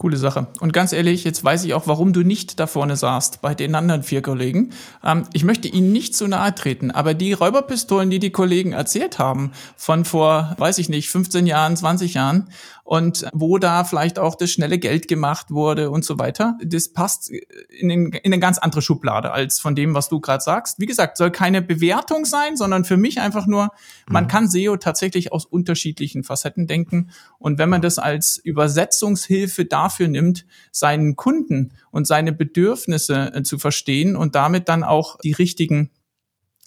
Coole 0.00 0.16
Sache. 0.16 0.46
Und 0.60 0.72
ganz 0.72 0.94
ehrlich, 0.94 1.24
jetzt 1.24 1.44
weiß 1.44 1.62
ich 1.64 1.74
auch, 1.74 1.86
warum 1.86 2.14
du 2.14 2.22
nicht 2.22 2.58
da 2.58 2.66
vorne 2.66 2.96
saßt 2.96 3.42
bei 3.42 3.54
den 3.54 3.74
anderen 3.74 4.02
vier 4.02 4.22
Kollegen. 4.22 4.70
Ähm, 5.04 5.24
ich 5.34 5.44
möchte 5.44 5.68
Ihnen 5.68 5.92
nicht 5.92 6.16
zu 6.16 6.26
nahe 6.26 6.54
treten, 6.54 6.90
aber 6.90 7.12
die 7.12 7.34
Räuberpistolen, 7.34 8.08
die 8.08 8.18
die 8.18 8.30
Kollegen 8.30 8.72
erzählt 8.72 9.18
haben, 9.18 9.52
von 9.76 10.06
vor, 10.06 10.54
weiß 10.56 10.78
ich 10.78 10.88
nicht, 10.88 11.10
15 11.10 11.46
Jahren, 11.46 11.76
20 11.76 12.14
Jahren, 12.14 12.48
und 12.90 13.24
wo 13.32 13.58
da 13.58 13.84
vielleicht 13.84 14.18
auch 14.18 14.34
das 14.34 14.50
schnelle 14.50 14.76
Geld 14.76 15.06
gemacht 15.06 15.52
wurde 15.52 15.90
und 15.90 16.04
so 16.04 16.18
weiter. 16.18 16.58
Das 16.60 16.88
passt 16.88 17.30
in, 17.30 17.88
den, 17.88 18.06
in 18.06 18.32
eine 18.32 18.40
ganz 18.40 18.58
andere 18.58 18.82
Schublade 18.82 19.30
als 19.30 19.60
von 19.60 19.76
dem, 19.76 19.94
was 19.94 20.08
du 20.08 20.18
gerade 20.18 20.42
sagst. 20.42 20.80
Wie 20.80 20.86
gesagt, 20.86 21.16
soll 21.16 21.30
keine 21.30 21.62
Bewertung 21.62 22.24
sein, 22.24 22.56
sondern 22.56 22.84
für 22.84 22.96
mich 22.96 23.20
einfach 23.20 23.46
nur, 23.46 23.70
man 24.08 24.24
mhm. 24.24 24.28
kann 24.28 24.48
SEO 24.50 24.76
tatsächlich 24.76 25.30
aus 25.30 25.44
unterschiedlichen 25.44 26.24
Facetten 26.24 26.66
denken. 26.66 27.12
Und 27.38 27.58
wenn 27.58 27.68
man 27.68 27.80
das 27.80 28.00
als 28.00 28.38
Übersetzungshilfe 28.38 29.66
dafür 29.66 30.08
nimmt, 30.08 30.44
seinen 30.72 31.14
Kunden 31.14 31.70
und 31.92 32.08
seine 32.08 32.32
Bedürfnisse 32.32 33.32
äh, 33.32 33.42
zu 33.44 33.60
verstehen 33.60 34.16
und 34.16 34.34
damit 34.34 34.68
dann 34.68 34.82
auch 34.82 35.16
die 35.18 35.30
richtigen 35.30 35.90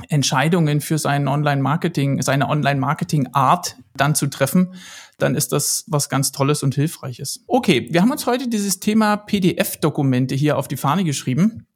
Entscheidungen 0.09 0.81
für 0.81 0.97
seinen 0.97 1.27
Online-Marketing, 1.27 2.21
seine 2.21 2.49
Online-Marketing-Art 2.49 3.77
dann 3.95 4.15
zu 4.15 4.27
treffen, 4.27 4.73
dann 5.19 5.35
ist 5.35 5.51
das 5.51 5.85
was 5.87 6.09
ganz 6.09 6.31
Tolles 6.31 6.63
und 6.63 6.75
Hilfreiches. 6.75 7.43
Okay, 7.47 7.87
wir 7.91 8.01
haben 8.01 8.11
uns 8.11 8.25
heute 8.25 8.47
dieses 8.49 8.79
Thema 8.79 9.17
PDF-Dokumente 9.17 10.35
hier 10.35 10.57
auf 10.57 10.67
die 10.67 10.77
Fahne 10.77 11.03
geschrieben. 11.03 11.67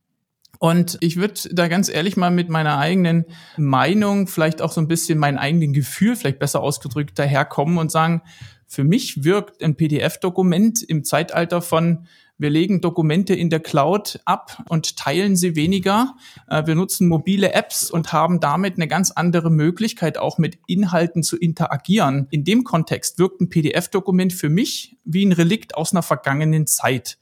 Und 0.59 0.97
ich 1.01 1.17
würde 1.17 1.39
da 1.51 1.67
ganz 1.67 1.87
ehrlich 1.87 2.17
mal 2.17 2.31
mit 2.31 2.49
meiner 2.49 2.79
eigenen 2.79 3.25
Meinung, 3.57 4.25
vielleicht 4.25 4.61
auch 4.63 4.71
so 4.71 4.81
ein 4.81 4.87
bisschen 4.87 5.19
mein 5.19 5.37
eigenen 5.37 5.71
Gefühl, 5.71 6.15
vielleicht 6.15 6.39
besser 6.39 6.61
ausgedrückt, 6.61 7.19
daherkommen 7.19 7.77
und 7.77 7.91
sagen, 7.91 8.23
für 8.65 8.83
mich 8.83 9.23
wirkt 9.23 9.63
ein 9.63 9.75
PDF-Dokument 9.75 10.81
im 10.81 11.03
Zeitalter 11.03 11.61
von 11.61 12.07
Wir 12.39 12.51
legen 12.51 12.81
Dokumente 12.81 13.33
in 13.33 13.49
der 13.49 13.59
Cloud 13.59 14.19
ab 14.25 14.63
und 14.69 14.95
teilen 14.95 15.35
sie 15.35 15.55
weniger. 15.55 16.15
Äh, 16.47 16.67
wir 16.67 16.75
nutzen 16.75 17.07
mobile 17.07 17.53
Apps 17.53 17.89
und 17.89 18.13
haben 18.13 18.39
damit 18.39 18.75
eine 18.75 18.87
ganz 18.87 19.11
andere 19.11 19.49
Möglichkeit, 19.49 20.17
auch 20.19 20.37
mit 20.37 20.59
Inhalten 20.67 21.23
zu 21.23 21.37
interagieren. 21.37 22.27
In 22.29 22.43
dem 22.43 22.63
Kontext 22.63 23.17
wirkt 23.17 23.41
ein 23.41 23.49
PDF-Dokument 23.49 24.33
für 24.33 24.49
mich 24.49 24.97
wie 25.03 25.25
ein 25.25 25.31
Relikt 25.31 25.75
aus 25.75 25.93
einer 25.93 26.03
vergangenen 26.03 26.67
Zeit. 26.67 27.17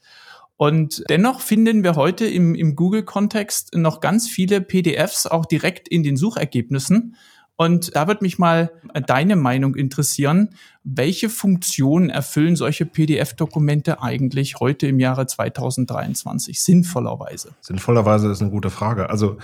Und 0.58 1.04
dennoch 1.10 1.40
finden 1.40 1.84
wir 1.84 1.96
heute 1.96 2.26
im, 2.26 2.54
im 2.54 2.76
Google-Kontext 2.76 3.74
noch 3.74 4.00
ganz 4.00 4.28
viele 4.28 4.60
PDFs 4.60 5.26
auch 5.26 5.44
direkt 5.44 5.86
in 5.88 6.02
den 6.02 6.16
Suchergebnissen. 6.16 7.16
Und 7.56 7.96
da 7.96 8.06
wird 8.06 8.20
mich 8.20 8.38
mal 8.38 8.70
deine 9.06 9.34
Meinung 9.34 9.76
interessieren. 9.76 10.50
Welche 10.84 11.30
Funktionen 11.30 12.10
erfüllen 12.10 12.54
solche 12.54 12.84
PDF-Dokumente 12.84 14.02
eigentlich 14.02 14.60
heute 14.60 14.86
im 14.86 15.00
Jahre 15.00 15.26
2023 15.26 16.62
sinnvollerweise? 16.62 17.54
Sinnvollerweise 17.60 18.30
ist 18.30 18.42
eine 18.42 18.50
gute 18.50 18.70
Frage. 18.70 19.08
Also 19.08 19.38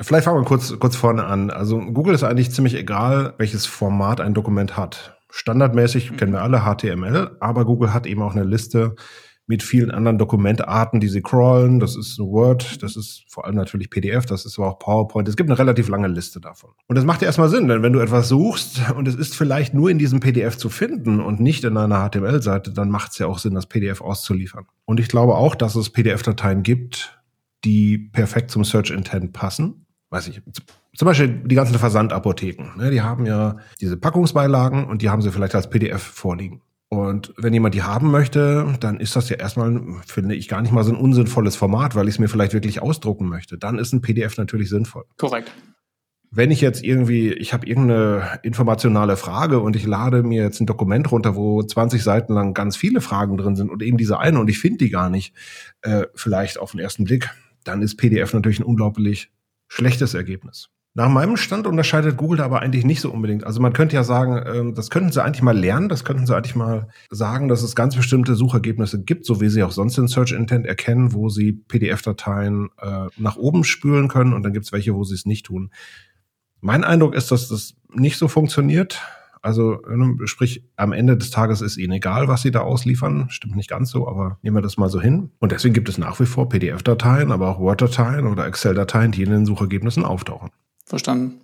vielleicht 0.00 0.26
fangen 0.26 0.42
wir 0.42 0.44
kurz, 0.44 0.78
kurz 0.78 0.94
vorne 0.94 1.24
an. 1.24 1.50
Also 1.50 1.78
Google 1.78 2.14
ist 2.14 2.22
eigentlich 2.22 2.50
ziemlich 2.50 2.74
egal, 2.74 3.34
welches 3.38 3.64
Format 3.64 4.20
ein 4.20 4.34
Dokument 4.34 4.76
hat. 4.76 5.18
Standardmäßig 5.30 6.16
kennen 6.16 6.32
wir 6.32 6.42
alle 6.42 6.60
HTML, 6.60 7.36
aber 7.40 7.64
Google 7.64 7.92
hat 7.92 8.06
eben 8.06 8.22
auch 8.22 8.34
eine 8.34 8.44
Liste 8.44 8.94
mit 9.48 9.62
vielen 9.62 9.90
anderen 9.90 10.18
Dokumentarten, 10.18 11.00
die 11.00 11.08
sie 11.08 11.22
crawlen. 11.22 11.80
Das 11.80 11.96
ist 11.96 12.18
Word, 12.18 12.82
das 12.82 12.96
ist 12.96 13.24
vor 13.28 13.46
allem 13.46 13.56
natürlich 13.56 13.88
PDF, 13.88 14.26
das 14.26 14.44
ist 14.44 14.58
aber 14.58 14.68
auch 14.68 14.78
PowerPoint. 14.78 15.26
Es 15.26 15.36
gibt 15.36 15.48
eine 15.48 15.58
relativ 15.58 15.88
lange 15.88 16.06
Liste 16.06 16.38
davon. 16.38 16.70
Und 16.86 16.96
das 16.96 17.04
macht 17.04 17.22
ja 17.22 17.26
erstmal 17.26 17.48
Sinn, 17.48 17.66
denn 17.66 17.82
wenn 17.82 17.94
du 17.94 18.00
etwas 18.00 18.28
suchst 18.28 18.90
und 18.94 19.08
es 19.08 19.14
ist 19.14 19.34
vielleicht 19.34 19.72
nur 19.72 19.90
in 19.90 19.98
diesem 19.98 20.20
PDF 20.20 20.58
zu 20.58 20.68
finden 20.68 21.20
und 21.20 21.40
nicht 21.40 21.64
in 21.64 21.76
einer 21.76 22.08
HTML-Seite, 22.08 22.72
dann 22.72 22.90
macht 22.90 23.12
es 23.12 23.18
ja 23.18 23.26
auch 23.26 23.38
Sinn, 23.38 23.54
das 23.54 23.66
PDF 23.66 24.02
auszuliefern. 24.02 24.66
Und 24.84 25.00
ich 25.00 25.08
glaube 25.08 25.34
auch, 25.34 25.54
dass 25.54 25.74
es 25.74 25.90
PDF-Dateien 25.90 26.62
gibt, 26.62 27.18
die 27.64 27.98
perfekt 27.98 28.50
zum 28.50 28.64
Search 28.64 28.90
Intent 28.90 29.32
passen. 29.32 29.86
Weiß 30.10 30.28
ich, 30.28 30.42
zum 30.94 31.06
Beispiel 31.06 31.28
die 31.28 31.54
ganzen 31.54 31.78
Versandapotheken. 31.78 32.76
Ne, 32.76 32.90
die 32.90 33.02
haben 33.02 33.24
ja 33.24 33.56
diese 33.80 33.96
Packungsbeilagen 33.96 34.84
und 34.84 35.02
die 35.02 35.10
haben 35.10 35.22
sie 35.22 35.30
vielleicht 35.30 35.54
als 35.54 35.70
PDF 35.70 36.02
vorliegen. 36.02 36.62
Und 36.90 37.34
wenn 37.36 37.52
jemand 37.52 37.74
die 37.74 37.82
haben 37.82 38.10
möchte, 38.10 38.74
dann 38.80 38.98
ist 38.98 39.14
das 39.14 39.28
ja 39.28 39.36
erstmal, 39.36 39.78
finde 40.06 40.34
ich, 40.34 40.48
gar 40.48 40.62
nicht 40.62 40.72
mal 40.72 40.84
so 40.84 40.92
ein 40.92 40.96
unsinnvolles 40.96 41.54
Format, 41.54 41.94
weil 41.94 42.08
ich 42.08 42.14
es 42.14 42.18
mir 42.18 42.28
vielleicht 42.28 42.54
wirklich 42.54 42.80
ausdrucken 42.80 43.28
möchte. 43.28 43.58
Dann 43.58 43.78
ist 43.78 43.92
ein 43.92 44.00
PDF 44.00 44.38
natürlich 44.38 44.70
sinnvoll. 44.70 45.04
Korrekt. 45.18 45.52
Wenn 46.30 46.50
ich 46.50 46.60
jetzt 46.60 46.82
irgendwie, 46.82 47.32
ich 47.32 47.52
habe 47.52 47.66
irgendeine 47.66 48.38
informationale 48.42 49.16
Frage 49.16 49.60
und 49.60 49.76
ich 49.76 49.86
lade 49.86 50.22
mir 50.22 50.42
jetzt 50.42 50.60
ein 50.60 50.66
Dokument 50.66 51.10
runter, 51.10 51.36
wo 51.36 51.62
20 51.62 52.02
Seiten 52.02 52.32
lang 52.32 52.54
ganz 52.54 52.76
viele 52.76 53.00
Fragen 53.00 53.36
drin 53.36 53.56
sind 53.56 53.70
und 53.70 53.82
eben 53.82 53.96
diese 53.96 54.18
eine 54.18 54.38
und 54.38 54.48
ich 54.48 54.58
finde 54.58 54.78
die 54.78 54.90
gar 54.90 55.10
nicht, 55.10 55.34
äh, 55.82 56.06
vielleicht 56.14 56.58
auf 56.58 56.72
den 56.72 56.80
ersten 56.80 57.04
Blick, 57.04 57.30
dann 57.64 57.82
ist 57.82 57.96
PDF 57.96 58.32
natürlich 58.32 58.60
ein 58.60 58.64
unglaublich 58.64 59.30
schlechtes 59.68 60.14
Ergebnis. 60.14 60.70
Nach 60.94 61.08
meinem 61.08 61.36
Stand 61.36 61.66
unterscheidet 61.66 62.16
Google 62.16 62.38
da 62.38 62.44
aber 62.44 62.60
eigentlich 62.60 62.84
nicht 62.84 63.00
so 63.00 63.12
unbedingt. 63.12 63.44
Also 63.44 63.60
man 63.60 63.72
könnte 63.72 63.94
ja 63.94 64.02
sagen, 64.02 64.42
ähm, 64.52 64.74
das 64.74 64.90
könnten 64.90 65.12
sie 65.12 65.22
eigentlich 65.22 65.42
mal 65.42 65.56
lernen, 65.56 65.88
das 65.88 66.04
könnten 66.04 66.26
sie 66.26 66.34
eigentlich 66.34 66.56
mal 66.56 66.88
sagen, 67.10 67.48
dass 67.48 67.62
es 67.62 67.76
ganz 67.76 67.94
bestimmte 67.94 68.34
Suchergebnisse 68.34 69.04
gibt, 69.04 69.24
so 69.24 69.40
wie 69.40 69.48
sie 69.48 69.62
auch 69.62 69.70
sonst 69.70 69.96
den 69.96 70.08
Search 70.08 70.32
Intent 70.32 70.66
erkennen, 70.66 71.12
wo 71.12 71.28
sie 71.28 71.52
PDF-Dateien 71.52 72.70
äh, 72.80 73.06
nach 73.16 73.36
oben 73.36 73.64
spülen 73.64 74.08
können 74.08 74.32
und 74.32 74.42
dann 74.42 74.52
gibt 74.52 74.66
es 74.66 74.72
welche, 74.72 74.94
wo 74.94 75.04
sie 75.04 75.14
es 75.14 75.24
nicht 75.24 75.46
tun. 75.46 75.70
Mein 76.60 76.82
Eindruck 76.82 77.14
ist, 77.14 77.30
dass 77.30 77.48
das 77.48 77.74
nicht 77.94 78.18
so 78.18 78.26
funktioniert. 78.26 79.00
Also 79.40 79.80
ne, 79.88 80.26
sprich, 80.26 80.64
am 80.74 80.92
Ende 80.92 81.16
des 81.16 81.30
Tages 81.30 81.60
ist 81.60 81.76
ihnen 81.76 81.92
egal, 81.92 82.26
was 82.26 82.42
sie 82.42 82.50
da 82.50 82.60
ausliefern. 82.60 83.26
Stimmt 83.30 83.54
nicht 83.54 83.70
ganz 83.70 83.90
so, 83.90 84.08
aber 84.08 84.38
nehmen 84.42 84.56
wir 84.56 84.62
das 84.62 84.76
mal 84.76 84.88
so 84.88 85.00
hin. 85.00 85.30
Und 85.38 85.52
deswegen 85.52 85.74
gibt 85.74 85.88
es 85.88 85.98
nach 85.98 86.18
wie 86.18 86.26
vor 86.26 86.48
PDF-Dateien, 86.48 87.30
aber 87.30 87.48
auch 87.48 87.60
Word-Dateien 87.60 88.26
oder 88.26 88.46
Excel-Dateien, 88.46 89.12
die 89.12 89.22
in 89.22 89.30
den 89.30 89.46
Suchergebnissen 89.46 90.04
auftauchen. 90.04 90.50
Verstanden. 90.88 91.40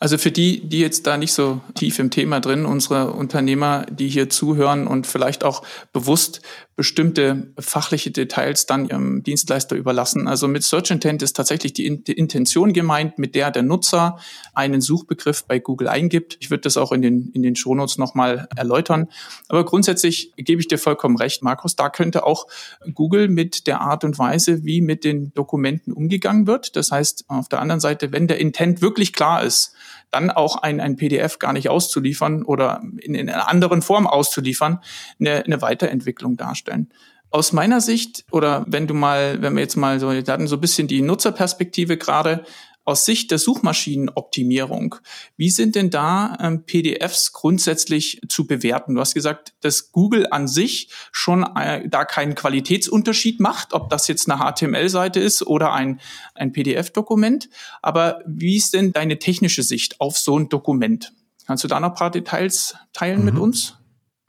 Also 0.00 0.16
für 0.16 0.32
die, 0.32 0.66
die 0.66 0.80
jetzt 0.80 1.06
da 1.06 1.18
nicht 1.18 1.34
so 1.34 1.60
tief 1.74 1.98
im 1.98 2.10
Thema 2.10 2.40
drin, 2.40 2.64
unsere 2.64 3.12
Unternehmer, 3.12 3.84
die 3.90 4.08
hier 4.08 4.30
zuhören 4.30 4.86
und 4.86 5.06
vielleicht 5.06 5.44
auch 5.44 5.62
bewusst 5.92 6.40
bestimmte 6.80 7.52
fachliche 7.58 8.10
Details 8.10 8.64
dann 8.64 8.88
ihrem 8.88 9.22
Dienstleister 9.22 9.76
überlassen. 9.76 10.26
Also 10.26 10.48
mit 10.48 10.62
Search 10.62 10.90
Intent 10.90 11.20
ist 11.20 11.36
tatsächlich 11.36 11.74
die, 11.74 11.86
Intention 11.86 12.72
gemeint, 12.72 13.18
mit 13.18 13.34
der 13.34 13.50
der 13.50 13.62
Nutzer 13.62 14.18
einen 14.54 14.80
Suchbegriff 14.80 15.44
bei 15.44 15.58
Google 15.58 15.88
eingibt. 15.88 16.38
Ich 16.40 16.48
würde 16.48 16.62
das 16.62 16.78
auch 16.78 16.92
in 16.92 17.02
den, 17.02 17.32
in 17.34 17.42
den 17.42 17.54
Shownotes 17.54 17.98
nochmal 17.98 18.48
erläutern. 18.56 19.08
Aber 19.50 19.66
grundsätzlich 19.66 20.32
gebe 20.38 20.62
ich 20.62 20.68
dir 20.68 20.78
vollkommen 20.78 21.18
recht, 21.18 21.42
Markus. 21.42 21.76
Da 21.76 21.90
könnte 21.90 22.24
auch 22.24 22.46
Google 22.94 23.28
mit 23.28 23.66
der 23.66 23.82
Art 23.82 24.02
und 24.02 24.18
Weise, 24.18 24.64
wie 24.64 24.80
mit 24.80 25.04
den 25.04 25.34
Dokumenten 25.34 25.92
umgegangen 25.92 26.46
wird. 26.46 26.76
Das 26.76 26.90
heißt, 26.90 27.26
auf 27.28 27.50
der 27.50 27.60
anderen 27.60 27.80
Seite, 27.80 28.10
wenn 28.10 28.26
der 28.26 28.38
Intent 28.38 28.80
wirklich 28.80 29.12
klar 29.12 29.42
ist, 29.42 29.74
dann 30.10 30.30
auch 30.30 30.56
ein, 30.56 30.80
ein 30.80 30.96
PDF 30.96 31.38
gar 31.38 31.52
nicht 31.52 31.68
auszuliefern 31.68 32.42
oder 32.42 32.82
in, 33.00 33.14
in 33.14 33.28
einer 33.28 33.48
anderen 33.48 33.82
Form 33.82 34.06
auszuliefern, 34.06 34.80
eine, 35.18 35.44
eine 35.44 35.62
Weiterentwicklung 35.62 36.36
darstellen. 36.70 36.88
Aus 37.32 37.52
meiner 37.52 37.80
Sicht, 37.80 38.24
oder 38.32 38.64
wenn 38.66 38.88
du 38.88 38.94
mal, 38.94 39.40
wenn 39.40 39.54
wir 39.54 39.60
jetzt 39.60 39.76
mal 39.76 40.00
so, 40.00 40.10
wir 40.10 40.24
hatten 40.26 40.48
so 40.48 40.56
ein 40.56 40.60
bisschen 40.60 40.88
die 40.88 41.00
Nutzerperspektive 41.00 41.96
gerade, 41.96 42.44
aus 42.84 43.04
Sicht 43.04 43.30
der 43.30 43.38
Suchmaschinenoptimierung, 43.38 44.96
wie 45.36 45.50
sind 45.50 45.76
denn 45.76 45.90
da 45.90 46.36
ähm, 46.40 46.64
PDFs 46.64 47.32
grundsätzlich 47.32 48.20
zu 48.28 48.48
bewerten? 48.48 48.94
Du 48.94 49.00
hast 49.00 49.14
gesagt, 49.14 49.52
dass 49.60 49.92
Google 49.92 50.26
an 50.28 50.48
sich 50.48 50.88
schon 51.12 51.44
äh, 51.56 51.88
da 51.88 52.04
keinen 52.04 52.34
Qualitätsunterschied 52.34 53.38
macht, 53.38 53.74
ob 53.74 53.90
das 53.90 54.08
jetzt 54.08 54.28
eine 54.28 54.40
HTML-Seite 54.40 55.20
ist 55.20 55.46
oder 55.46 55.72
ein, 55.72 56.00
ein 56.34 56.52
PDF-Dokument. 56.52 57.48
Aber 57.80 58.22
wie 58.26 58.56
ist 58.56 58.74
denn 58.74 58.92
deine 58.92 59.20
technische 59.20 59.62
Sicht 59.62 60.00
auf 60.00 60.18
so 60.18 60.36
ein 60.36 60.48
Dokument? 60.48 61.12
Kannst 61.46 61.62
du 61.62 61.68
da 61.68 61.78
noch 61.78 61.90
ein 61.90 61.94
paar 61.94 62.10
Details 62.10 62.74
teilen 62.92 63.20
mhm. 63.20 63.24
mit 63.26 63.38
uns? 63.38 63.76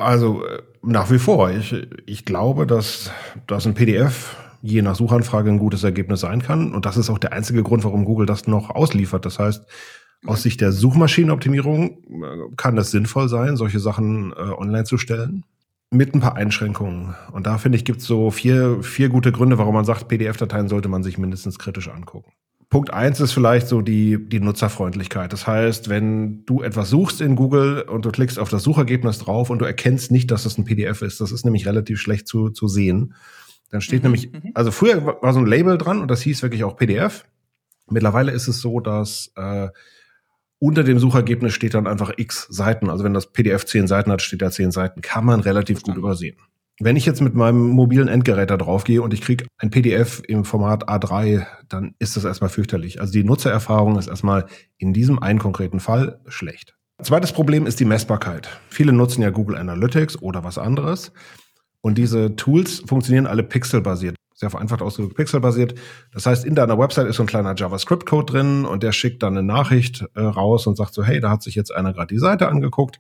Also 0.01 0.45
äh, 0.45 0.61
nach 0.81 1.11
wie 1.11 1.19
vor. 1.19 1.51
Ich, 1.51 1.75
ich 2.05 2.25
glaube, 2.25 2.65
dass, 2.67 3.11
dass 3.47 3.65
ein 3.65 3.73
PDF 3.73 4.35
je 4.61 4.81
nach 4.81 4.95
Suchanfrage 4.95 5.49
ein 5.49 5.57
gutes 5.57 5.83
Ergebnis 5.83 6.21
sein 6.21 6.41
kann. 6.41 6.73
Und 6.73 6.85
das 6.85 6.97
ist 6.97 7.09
auch 7.09 7.17
der 7.17 7.33
einzige 7.33 7.63
Grund, 7.63 7.83
warum 7.83 8.05
Google 8.05 8.25
das 8.25 8.47
noch 8.47 8.69
ausliefert. 8.69 9.25
Das 9.25 9.39
heißt, 9.39 9.65
aus 10.25 10.43
Sicht 10.43 10.61
der 10.61 10.71
Suchmaschinenoptimierung 10.71 11.89
äh, 11.89 12.55
kann 12.57 12.77
es 12.77 12.91
sinnvoll 12.91 13.27
sein, 13.27 13.57
solche 13.57 13.79
Sachen 13.79 14.31
äh, 14.33 14.35
online 14.35 14.83
zu 14.83 14.97
stellen. 14.97 15.45
Mit 15.93 16.15
ein 16.15 16.21
paar 16.21 16.35
Einschränkungen. 16.35 17.15
Und 17.33 17.47
da 17.47 17.57
finde 17.57 17.77
ich, 17.77 17.83
gibt 17.83 17.99
es 17.99 18.07
so 18.07 18.31
vier, 18.31 18.81
vier 18.81 19.09
gute 19.09 19.33
Gründe, 19.33 19.57
warum 19.57 19.73
man 19.73 19.83
sagt, 19.83 20.07
PDF-Dateien 20.07 20.69
sollte 20.69 20.87
man 20.87 21.03
sich 21.03 21.17
mindestens 21.17 21.59
kritisch 21.59 21.89
angucken. 21.89 22.31
Punkt 22.71 22.93
eins 22.93 23.19
ist 23.19 23.33
vielleicht 23.33 23.67
so 23.67 23.81
die, 23.81 24.17
die 24.29 24.39
Nutzerfreundlichkeit. 24.39 25.33
Das 25.33 25.45
heißt, 25.45 25.89
wenn 25.89 26.45
du 26.45 26.63
etwas 26.63 26.89
suchst 26.89 27.19
in 27.19 27.35
Google 27.35 27.81
und 27.81 28.05
du 28.05 28.11
klickst 28.11 28.39
auf 28.39 28.47
das 28.47 28.63
Suchergebnis 28.63 29.19
drauf 29.19 29.49
und 29.49 29.59
du 29.59 29.65
erkennst 29.65 30.09
nicht, 30.09 30.31
dass 30.31 30.45
es 30.45 30.57
ein 30.57 30.63
PDF 30.63 31.01
ist, 31.01 31.19
das 31.19 31.33
ist 31.33 31.43
nämlich 31.43 31.67
relativ 31.67 31.99
schlecht 31.99 32.29
zu, 32.29 32.49
zu 32.49 32.69
sehen. 32.69 33.13
Dann 33.71 33.81
steht 33.81 34.03
mhm. 34.03 34.11
nämlich, 34.11 34.31
mhm. 34.31 34.51
also 34.53 34.71
früher 34.71 35.05
war 35.05 35.33
so 35.33 35.39
ein 35.39 35.47
Label 35.47 35.77
dran 35.77 35.99
und 35.99 36.09
das 36.09 36.21
hieß 36.21 36.43
wirklich 36.43 36.63
auch 36.63 36.77
PDF. 36.77 37.25
Mittlerweile 37.89 38.31
ist 38.31 38.47
es 38.47 38.61
so, 38.61 38.79
dass 38.79 39.33
äh, 39.35 39.67
unter 40.59 40.85
dem 40.85 40.97
Suchergebnis 40.97 41.53
steht 41.53 41.73
dann 41.73 41.87
einfach 41.87 42.13
x 42.15 42.47
Seiten. 42.49 42.89
Also 42.89 43.03
wenn 43.03 43.13
das 43.13 43.33
PDF 43.33 43.65
zehn 43.65 43.85
Seiten 43.85 44.13
hat, 44.13 44.21
steht 44.21 44.41
da 44.41 44.49
zehn 44.49 44.71
Seiten. 44.71 45.01
Kann 45.01 45.25
man 45.25 45.41
relativ 45.41 45.81
gut 45.81 45.97
übersehen. 45.97 46.37
Wenn 46.79 46.95
ich 46.95 47.05
jetzt 47.05 47.21
mit 47.21 47.35
meinem 47.35 47.69
mobilen 47.69 48.07
Endgerät 48.07 48.49
da 48.49 48.57
drauf 48.57 48.83
gehe 48.83 49.01
und 49.01 49.13
ich 49.13 49.21
kriege 49.21 49.45
ein 49.57 49.69
PDF 49.69 50.21
im 50.27 50.45
Format 50.45 50.89
A3, 50.89 51.45
dann 51.69 51.93
ist 51.99 52.17
das 52.17 52.25
erstmal 52.25 52.49
fürchterlich. 52.49 52.99
Also 52.99 53.13
die 53.13 53.23
Nutzererfahrung 53.23 53.99
ist 53.99 54.07
erstmal 54.07 54.47
in 54.77 54.93
diesem 54.93 55.21
einen 55.21 55.37
konkreten 55.37 55.79
Fall 55.79 56.19
schlecht. 56.27 56.75
Zweites 57.01 57.33
Problem 57.33 57.65
ist 57.65 57.79
die 57.79 57.85
Messbarkeit. 57.85 58.49
Viele 58.69 58.93
nutzen 58.93 59.21
ja 59.21 59.31
Google 59.31 59.57
Analytics 59.57 60.21
oder 60.21 60.43
was 60.43 60.57
anderes. 60.57 61.11
Und 61.81 61.97
diese 61.97 62.35
Tools 62.35 62.83
funktionieren 62.85 63.25
alle 63.25 63.43
pixelbasiert. 63.43 64.15
Sehr 64.35 64.49
vereinfacht 64.49 64.81
ausgedrückt 64.81 65.15
pixelbasiert. 65.15 65.75
Das 66.13 66.25
heißt, 66.25 66.45
in 66.45 66.55
deiner 66.55 66.77
Website 66.77 67.07
ist 67.07 67.17
so 67.17 67.23
ein 67.23 67.27
kleiner 67.27 67.55
JavaScript-Code 67.55 68.31
drin 68.31 68.65
und 68.65 68.83
der 68.83 68.91
schickt 68.91 69.23
dann 69.23 69.37
eine 69.37 69.45
Nachricht 69.45 70.05
äh, 70.15 70.21
raus 70.21 70.67
und 70.67 70.77
sagt 70.77 70.93
so, 70.93 71.03
hey, 71.03 71.19
da 71.19 71.29
hat 71.29 71.43
sich 71.43 71.55
jetzt 71.55 71.73
einer 71.73 71.93
gerade 71.93 72.13
die 72.13 72.19
Seite 72.19 72.47
angeguckt 72.47 72.99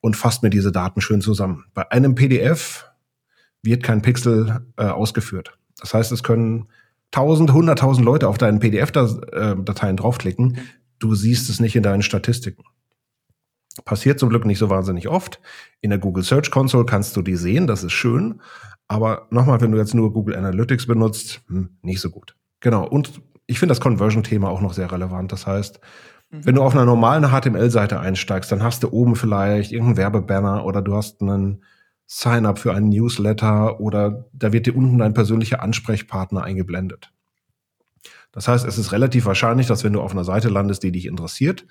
und 0.00 0.16
fasst 0.16 0.42
mir 0.42 0.50
diese 0.50 0.72
Daten 0.72 1.00
schön 1.00 1.20
zusammen. 1.20 1.64
Bei 1.74 1.90
einem 1.90 2.14
PDF 2.14 2.86
wird 3.66 3.82
kein 3.82 4.00
Pixel 4.00 4.62
äh, 4.78 4.84
ausgeführt. 4.84 5.58
Das 5.78 5.92
heißt, 5.92 6.10
es 6.12 6.22
können 6.22 6.68
tausend, 7.10 7.52
hunderttausend 7.52 8.04
Leute 8.04 8.28
auf 8.28 8.38
deinen 8.38 8.60
PDF-Dateien 8.60 9.96
draufklicken. 9.96 10.58
Du 10.98 11.14
siehst 11.14 11.50
es 11.50 11.60
nicht 11.60 11.76
in 11.76 11.82
deinen 11.82 12.02
Statistiken. 12.02 12.64
Passiert 13.84 14.18
zum 14.18 14.30
Glück 14.30 14.46
nicht 14.46 14.58
so 14.58 14.70
wahnsinnig 14.70 15.08
oft. 15.08 15.40
In 15.82 15.90
der 15.90 15.98
Google 15.98 16.24
Search 16.24 16.50
Console 16.50 16.86
kannst 16.86 17.16
du 17.16 17.22
die 17.22 17.36
sehen, 17.36 17.66
das 17.66 17.84
ist 17.84 17.92
schön. 17.92 18.40
Aber 18.88 19.26
nochmal, 19.30 19.60
wenn 19.60 19.72
du 19.72 19.78
jetzt 19.78 19.94
nur 19.94 20.12
Google 20.12 20.36
Analytics 20.36 20.86
benutzt, 20.86 21.42
hm, 21.48 21.70
nicht 21.82 22.00
so 22.00 22.10
gut. 22.10 22.36
Genau. 22.60 22.86
Und 22.86 23.20
ich 23.46 23.58
finde 23.58 23.72
das 23.72 23.80
Conversion-Thema 23.80 24.48
auch 24.48 24.60
noch 24.60 24.72
sehr 24.72 24.90
relevant. 24.90 25.32
Das 25.32 25.46
heißt, 25.46 25.80
mhm. 26.30 26.46
wenn 26.46 26.54
du 26.54 26.62
auf 26.62 26.74
einer 26.74 26.84
normalen 26.84 27.30
HTML-Seite 27.30 28.00
einsteigst, 28.00 28.50
dann 28.50 28.62
hast 28.62 28.82
du 28.82 28.90
oben 28.90 29.16
vielleicht 29.16 29.72
irgendeinen 29.72 29.98
Werbebanner 29.98 30.64
oder 30.64 30.82
du 30.82 30.94
hast 30.94 31.20
einen, 31.20 31.62
Sign-up 32.06 32.58
für 32.58 32.72
einen 32.72 32.88
Newsletter 32.88 33.80
oder 33.80 34.26
da 34.32 34.52
wird 34.52 34.66
dir 34.66 34.76
unten 34.76 34.98
dein 34.98 35.14
persönlicher 35.14 35.62
Ansprechpartner 35.62 36.42
eingeblendet. 36.42 37.12
Das 38.32 38.48
heißt, 38.48 38.66
es 38.66 38.78
ist 38.78 38.92
relativ 38.92 39.26
wahrscheinlich, 39.26 39.66
dass 39.66 39.82
wenn 39.82 39.94
du 39.94 40.00
auf 40.00 40.12
einer 40.12 40.24
Seite 40.24 40.48
landest, 40.48 40.82
die 40.82 40.92
dich 40.92 41.06
interessiert, 41.06 41.66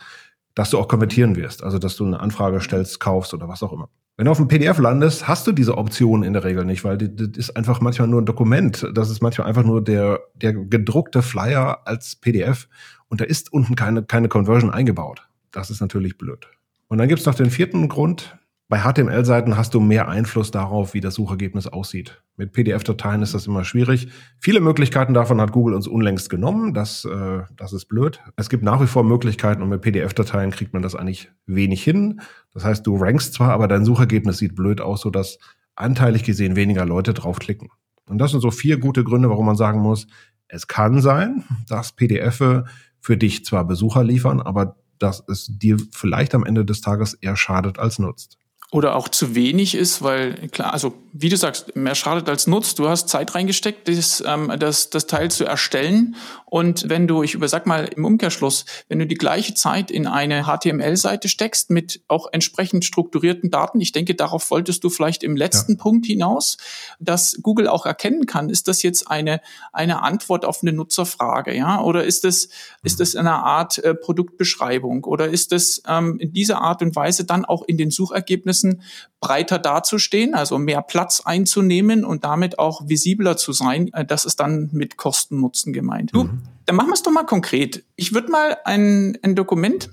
dass 0.56 0.70
du 0.70 0.80
auch 0.80 0.88
konvertieren 0.88 1.36
wirst. 1.36 1.64
Also, 1.64 1.78
dass 1.78 1.96
du 1.96 2.06
eine 2.06 2.20
Anfrage 2.20 2.60
stellst, 2.62 3.00
kaufst 3.00 3.34
oder 3.34 3.48
was 3.48 3.62
auch 3.62 3.72
immer. 3.72 3.90
Wenn 4.18 4.26
du 4.26 4.32
auf 4.32 4.38
dem 4.38 4.48
PDF 4.48 4.80
landest, 4.80 5.28
hast 5.28 5.46
du 5.46 5.52
diese 5.52 5.78
Option 5.78 6.24
in 6.24 6.32
der 6.32 6.46
Regel 6.46 6.64
nicht, 6.64 6.86
weil 6.86 6.98
das 6.98 7.38
ist 7.38 7.58
einfach 7.58 7.82
manchmal 7.82 8.08
nur 8.08 8.22
ein 8.22 8.26
Dokument. 8.26 8.90
Das 8.94 9.10
ist 9.10 9.22
manchmal 9.22 9.48
einfach 9.48 9.66
nur 9.66 9.84
der, 9.84 10.22
der 10.36 10.54
gedruckte 10.54 11.22
Flyer 11.22 11.86
als 11.86 12.16
PDF 12.16 12.70
und 13.10 13.20
da 13.20 13.26
ist 13.26 13.52
unten 13.52 13.76
keine, 13.76 14.04
keine 14.04 14.30
Conversion 14.30 14.72
eingebaut. 14.72 15.28
Das 15.52 15.70
ist 15.70 15.82
natürlich 15.82 16.18
blöd. 16.18 16.48
Und 16.88 16.98
dann 16.98 17.10
gibt's 17.10 17.26
noch 17.26 17.36
den 17.36 17.52
vierten 17.52 17.90
Grund, 17.90 18.38
bei 18.68 18.80
HTML-Seiten 18.80 19.58
hast 19.58 19.76
du 19.76 19.80
mehr 19.80 20.08
Einfluss 20.08 20.50
darauf, 20.50 20.96
wie 20.96 21.02
das 21.02 21.14
Suchergebnis 21.14 21.68
aussieht. 21.68 22.24
Mit 22.36 22.52
PDF-Dateien 22.52 23.22
ist 23.22 23.36
das 23.36 23.46
immer 23.46 23.64
schwierig. 23.64 24.08
Viele 24.40 24.60
Möglichkeiten 24.60 25.14
davon 25.14 25.40
hat 25.40 25.52
Google 25.52 25.76
uns 25.76 25.88
unlängst 25.88 26.32
genommen. 26.32 26.74
Das, 26.74 27.06
äh, 27.06 27.44
das 27.56 27.74
ist 27.74 27.86
blöd. 27.86 28.22
Es 28.38 28.50
gibt 28.50 28.64
nach 28.64 28.82
wie 28.82 28.88
vor 28.88 29.04
Möglichkeiten 29.04 29.62
und 29.62 29.70
mit 29.70 29.82
PDF-Dateien 29.82 30.50
kriegt 30.50 30.74
man 30.74 30.82
das 30.82 30.96
eigentlich 30.96 31.32
wenig 31.46 31.84
hin. 31.84 32.22
Das 32.56 32.66
heißt, 32.66 32.88
du 32.88 32.96
rankst 32.98 33.36
zwar, 33.36 33.52
aber 33.52 33.68
dein 33.68 33.86
Suchergebnis 33.86 34.40
sieht 34.40 34.56
blöd 34.56 34.82
aus, 34.82 35.02
sodass 35.02 35.38
anteilig 35.76 36.24
gesehen 36.24 36.56
weniger 36.56 36.86
Leute 36.86 37.14
draufklicken. 37.14 37.70
Und 38.10 38.18
das 38.18 38.32
sind 38.32 38.42
so 38.42 38.50
vier 38.50 38.80
gute 38.80 39.04
Gründe, 39.04 39.30
warum 39.30 39.46
man 39.46 39.58
sagen 39.58 39.80
muss, 39.80 40.08
es 40.48 40.68
kann 40.68 41.02
sein, 41.02 41.44
dass 41.68 41.92
PDF 41.92 42.64
für 43.00 43.18
dich 43.18 43.46
zwar 43.46 43.66
Besucher 43.66 44.04
liefern, 44.04 44.42
aber 44.42 44.78
dass 44.98 45.24
es 45.28 45.52
dir 45.52 45.78
vielleicht 45.92 46.34
am 46.34 46.44
Ende 46.44 46.66
des 46.66 46.82
Tages 46.82 47.14
eher 47.14 47.36
schadet 47.36 47.78
als 47.78 48.00
nutzt 48.00 48.40
oder 48.76 48.98
auch 48.98 49.08
zu 49.08 49.36
wenig 49.36 49.74
ist, 49.74 50.02
weil 50.02 50.34
klar, 50.50 50.74
also 50.74 50.96
wie 51.14 51.30
du 51.30 51.38
sagst, 51.38 51.78
mehr 51.78 51.96
schadet 51.96 52.28
als 52.28 52.46
nutzt. 52.46 52.78
Du 52.78 52.90
hast 52.90 53.08
Zeit 53.08 53.34
reingesteckt, 53.34 53.88
das, 53.88 54.22
ähm, 54.28 54.52
das, 54.60 54.90
das 54.90 55.08
Teil 55.08 55.32
zu 55.32 55.46
erstellen. 55.46 56.18
Und 56.56 56.88
wenn 56.88 57.06
du, 57.06 57.22
ich 57.22 57.34
übersag 57.34 57.66
mal 57.66 57.84
im 57.84 58.06
Umkehrschluss, 58.06 58.64
wenn 58.88 59.00
du 59.00 59.06
die 59.06 59.16
gleiche 59.16 59.56
Zeit 59.56 59.92
in 59.92 60.08
eine 60.08 60.46
HTML-Seite 60.46 61.28
steckst 61.28 61.70
mit 61.70 62.00
auch 62.08 62.28
entsprechend 62.32 62.86
strukturierten 62.86 63.52
Daten, 63.52 63.82
ich 63.82 63.92
denke, 63.92 64.16
darauf 64.16 64.52
wolltest 64.52 64.82
du 64.86 64.90
vielleicht 64.90 65.24
im 65.24 65.36
letzten 65.36 65.74
ja. 65.74 65.78
Punkt 65.78 66.06
hinaus, 66.06 66.56
dass 66.98 67.40
Google 67.42 67.68
auch 67.68 67.86
erkennen 67.86 68.26
kann, 68.26 68.50
ist 68.50 68.70
das 68.70 68.84
jetzt 68.84 69.12
eine, 69.12 69.42
eine 69.74 70.02
Antwort 70.02 70.46
auf 70.46 70.60
eine 70.62 70.72
Nutzerfrage, 70.72 71.54
ja? 71.54 71.82
Oder 71.82 72.06
ist 72.06 72.24
das, 72.24 72.48
ist 72.84 73.02
das 73.02 73.18
eine 73.18 73.34
Art 73.34 73.80
äh, 73.80 73.94
Produktbeschreibung? 73.94 75.04
Oder 75.04 75.28
ist 75.28 75.52
das 75.52 75.84
ähm, 75.90 76.20
in 76.20 76.32
dieser 76.32 76.62
Art 76.62 76.82
und 76.82 76.96
Weise 76.96 77.26
dann 77.26 77.44
auch 77.44 77.64
in 77.64 77.78
den 77.78 77.92
Suchergebnissen 77.92 78.82
breiter 79.20 79.60
dazustehen, 79.60 80.36
also 80.36 80.58
mehr 80.58 80.84
Platz 80.84 81.22
einzunehmen 81.26 82.06
und 82.06 82.24
damit 82.24 82.60
auch 82.60 82.88
visibler 82.88 83.36
zu 83.36 83.52
sein. 83.52 83.92
Äh, 83.92 84.06
das 84.06 84.24
ist 84.24 84.40
dann 84.40 84.70
mit 84.72 84.96
Kosten-Nutzen 84.96 85.74
gemeint. 85.74 86.14
Du, 86.14 86.26
mhm. 86.26 86.45
Dann 86.66 86.76
machen 86.76 86.90
wir 86.90 86.94
es 86.94 87.04
doch 87.04 87.12
mal 87.12 87.26
konkret. 87.26 87.84
Ich 87.96 88.14
würde 88.14 88.32
mal 88.32 88.58
ein, 88.66 89.18
ein 89.22 89.36
Dokument 89.36 89.90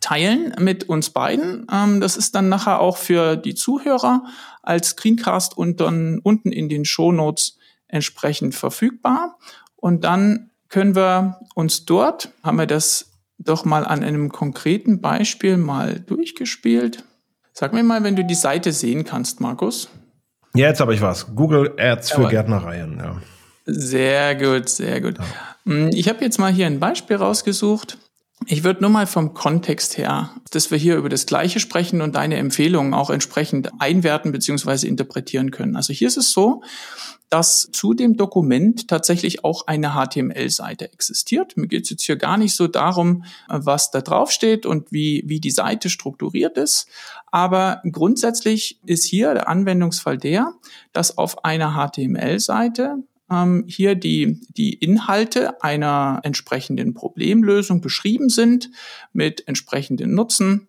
teilen 0.00 0.54
mit 0.58 0.88
uns 0.88 1.10
beiden. 1.10 1.66
Ähm, 1.72 2.00
das 2.00 2.16
ist 2.16 2.34
dann 2.34 2.48
nachher 2.48 2.80
auch 2.80 2.96
für 2.96 3.36
die 3.36 3.54
Zuhörer 3.54 4.24
als 4.62 4.90
Screencast 4.90 5.56
und 5.56 5.80
dann 5.80 6.18
unten 6.22 6.50
in 6.52 6.68
den 6.68 6.84
Show 6.84 7.12
Notes 7.12 7.58
entsprechend 7.88 8.54
verfügbar. 8.54 9.38
Und 9.76 10.04
dann 10.04 10.50
können 10.68 10.96
wir 10.96 11.40
uns 11.54 11.84
dort, 11.84 12.32
haben 12.42 12.58
wir 12.58 12.66
das 12.66 13.12
doch 13.38 13.64
mal 13.64 13.86
an 13.86 14.02
einem 14.02 14.32
konkreten 14.32 15.00
Beispiel 15.00 15.56
mal 15.56 16.00
durchgespielt. 16.00 17.04
Sag 17.52 17.72
mir 17.72 17.84
mal, 17.84 18.02
wenn 18.02 18.16
du 18.16 18.24
die 18.24 18.34
Seite 18.34 18.72
sehen 18.72 19.04
kannst, 19.04 19.40
Markus. 19.40 19.88
Ja, 20.54 20.68
jetzt 20.68 20.80
habe 20.80 20.94
ich 20.94 21.00
was. 21.00 21.34
Google 21.34 21.74
Ads 21.78 22.12
für 22.12 22.28
Gärtnereien, 22.28 22.98
ja. 22.98 23.16
Sehr 23.66 24.36
gut, 24.36 24.68
sehr 24.68 25.00
gut. 25.00 25.18
Ja. 25.18 25.72
Mm, 25.72 25.90
ich 25.92 26.08
habe 26.08 26.24
jetzt 26.24 26.38
mal 26.38 26.52
hier 26.52 26.66
ein 26.66 26.80
Beispiel 26.80 27.16
rausgesucht. 27.16 27.98
Ich 28.46 28.64
würde 28.64 28.82
nur 28.82 28.90
mal 28.90 29.06
vom 29.06 29.34
Kontext 29.34 29.96
her, 29.96 30.30
dass 30.50 30.70
wir 30.70 30.78
hier 30.78 30.96
über 30.96 31.08
das 31.08 31.26
Gleiche 31.26 31.58
sprechen 31.58 32.00
und 32.00 32.14
deine 32.14 32.36
Empfehlungen 32.36 32.94
auch 32.94 33.10
entsprechend 33.10 33.70
einwerten 33.80 34.30
bzw. 34.30 34.86
interpretieren 34.86 35.50
können. 35.50 35.74
Also 35.74 35.92
hier 35.92 36.06
ist 36.06 36.18
es 36.18 36.32
so, 36.32 36.62
dass 37.28 37.70
zu 37.72 37.94
dem 37.94 38.16
Dokument 38.16 38.86
tatsächlich 38.88 39.44
auch 39.44 39.66
eine 39.66 39.94
HTML-Seite 39.94 40.92
existiert. 40.92 41.56
Mir 41.56 41.66
geht 41.66 41.84
es 41.84 41.90
jetzt 41.90 42.02
hier 42.04 42.16
gar 42.16 42.36
nicht 42.36 42.54
so 42.54 42.68
darum, 42.68 43.24
was 43.48 43.90
da 43.90 44.00
drauf 44.00 44.30
steht 44.30 44.64
und 44.64 44.92
wie, 44.92 45.24
wie 45.26 45.40
die 45.40 45.50
Seite 45.50 45.90
strukturiert 45.90 46.56
ist. 46.56 46.86
Aber 47.32 47.82
grundsätzlich 47.90 48.78
ist 48.86 49.04
hier 49.04 49.34
der 49.34 49.48
Anwendungsfall 49.48 50.18
der, 50.18 50.52
dass 50.92 51.18
auf 51.18 51.44
einer 51.44 51.72
HTML-Seite 51.74 53.02
ähm, 53.30 53.64
hier 53.66 53.94
die, 53.94 54.40
die 54.48 54.74
Inhalte 54.74 55.62
einer 55.62 56.20
entsprechenden 56.22 56.94
Problemlösung 56.94 57.80
beschrieben 57.80 58.28
sind 58.28 58.70
mit 59.12 59.46
entsprechenden 59.48 60.14
Nutzen 60.14 60.68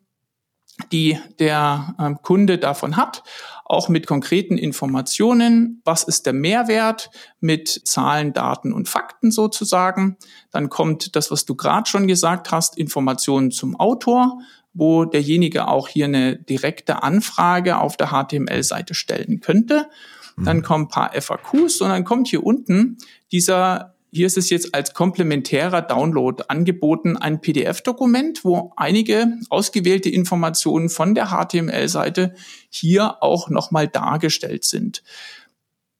die 0.92 1.20
der 1.40 1.96
ähm, 2.00 2.22
Kunde 2.22 2.58
davon 2.58 2.98
hat, 2.98 3.24
auch 3.66 3.90
mit 3.90 4.08
konkreten 4.08 4.58
Informationen, 4.58 5.82
was 5.84 6.04
ist 6.04 6.26
der 6.26 6.34
Mehrwert 6.34 7.10
mit 7.40 7.68
Zahlen, 7.86 8.34
Daten 8.34 8.72
und 8.72 8.88
Fakten 8.88 9.32
sozusagen. 9.32 10.18
Dann 10.52 10.70
kommt 10.70 11.16
das, 11.16 11.32
was 11.32 11.46
du 11.46 11.56
gerade 11.56 11.90
schon 11.90 12.08
gesagt 12.08 12.52
hast, 12.52 12.78
Informationen 12.78 13.52
zum 13.52 13.76
Autor, 13.76 14.40
wo 14.74 15.06
derjenige 15.06 15.68
auch 15.68 15.88
hier 15.88 16.06
eine 16.06 16.38
direkte 16.38 17.04
Anfrage 17.04 17.80
auf 17.80 17.98
der 17.98 18.10
HTML-Seite 18.10 18.94
stellen 18.94 19.40
könnte. 19.42 19.90
Dann 20.38 20.58
mhm. 20.58 20.62
kommen 20.64 20.86
ein 20.86 20.90
paar 20.90 21.20
FAQs 21.20 21.82
und 21.82 21.90
dann 21.90 22.04
kommt 22.04 22.28
hier 22.28 22.44
unten 22.44 22.98
dieser 23.32 23.96
hier 24.10 24.26
ist 24.26 24.38
es 24.38 24.50
jetzt 24.50 24.74
als 24.74 24.94
komplementärer 24.94 25.82
Download 25.82 26.42
angeboten, 26.48 27.18
ein 27.18 27.42
PDF-Dokument, 27.42 28.46
wo 28.46 28.72
einige 28.78 29.28
ausgewählte 29.50 30.10
Informationen 30.10 30.90
von 30.90 31.14
der 31.14 31.28
HTML-Seite 31.28 32.34
hier 32.70 33.22
auch 33.22 33.50
nochmal 33.50 33.88
dargestellt 33.88 34.64
sind. 34.64 35.04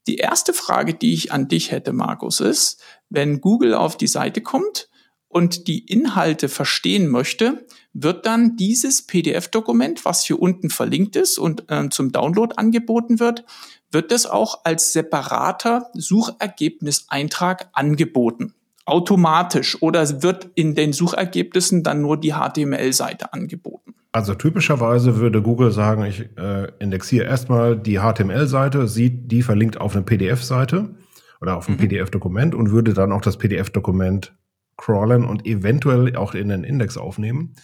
Die 0.06 0.16
erste 0.16 0.54
Frage, 0.54 0.94
die 0.94 1.12
ich 1.12 1.32
an 1.32 1.48
dich 1.48 1.70
hätte, 1.70 1.92
Markus, 1.92 2.40
ist, 2.40 2.82
wenn 3.10 3.42
Google 3.42 3.74
auf 3.74 3.96
die 3.96 4.06
Seite 4.06 4.40
kommt 4.40 4.88
und 5.28 5.68
die 5.68 5.86
Inhalte 5.86 6.48
verstehen 6.48 7.08
möchte, 7.08 7.66
wird 7.92 8.26
dann 8.26 8.56
dieses 8.56 9.06
PDF-Dokument, 9.06 10.04
was 10.04 10.24
hier 10.24 10.40
unten 10.40 10.70
verlinkt 10.70 11.16
ist 11.16 11.38
und 11.38 11.70
äh, 11.70 11.88
zum 11.90 12.12
Download 12.12 12.54
angeboten 12.56 13.20
wird, 13.20 13.44
wird 13.90 14.12
das 14.12 14.26
auch 14.26 14.64
als 14.64 14.92
separater 14.92 15.90
Suchergebniseintrag 15.94 17.68
angeboten. 17.72 18.54
Automatisch 18.84 19.82
oder 19.82 20.22
wird 20.22 20.50
in 20.54 20.74
den 20.74 20.92
Suchergebnissen 20.92 21.82
dann 21.82 22.00
nur 22.00 22.18
die 22.18 22.32
HTML-Seite 22.32 23.32
angeboten? 23.32 23.94
Also 24.12 24.34
typischerweise 24.34 25.16
würde 25.16 25.42
Google 25.42 25.70
sagen, 25.70 26.04
ich 26.04 26.20
äh, 26.38 26.68
indexiere 26.78 27.26
erstmal 27.26 27.76
die 27.76 27.98
HTML-Seite, 27.98 28.88
sieht 28.88 29.30
die 29.30 29.42
verlinkt 29.42 29.78
auf 29.78 29.94
eine 29.94 30.04
PDF-Seite 30.04 30.94
oder 31.42 31.56
auf 31.56 31.68
ein 31.68 31.74
mhm. 31.74 31.78
PDF-Dokument 31.78 32.54
und 32.54 32.70
würde 32.70 32.94
dann 32.94 33.12
auch 33.12 33.20
das 33.20 33.36
PDF-Dokument 33.36 34.34
crawlen 34.78 35.24
und 35.24 35.44
eventuell 35.44 36.16
auch 36.16 36.34
in 36.34 36.48
den 36.48 36.64
Index 36.64 36.96
aufnehmen. 36.96 37.54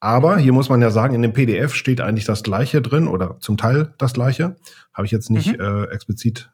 Aber 0.00 0.36
hier 0.36 0.52
muss 0.52 0.68
man 0.68 0.82
ja 0.82 0.90
sagen, 0.90 1.14
in 1.14 1.22
dem 1.22 1.32
PDF 1.32 1.74
steht 1.74 2.02
eigentlich 2.02 2.26
das 2.26 2.42
Gleiche 2.42 2.82
drin 2.82 3.08
oder 3.08 3.38
zum 3.40 3.56
Teil 3.56 3.94
das 3.96 4.12
Gleiche. 4.12 4.56
Habe 4.92 5.06
ich 5.06 5.12
jetzt 5.12 5.30
nicht 5.30 5.56
mhm. 5.56 5.64
äh, 5.64 5.84
explizit 5.86 6.50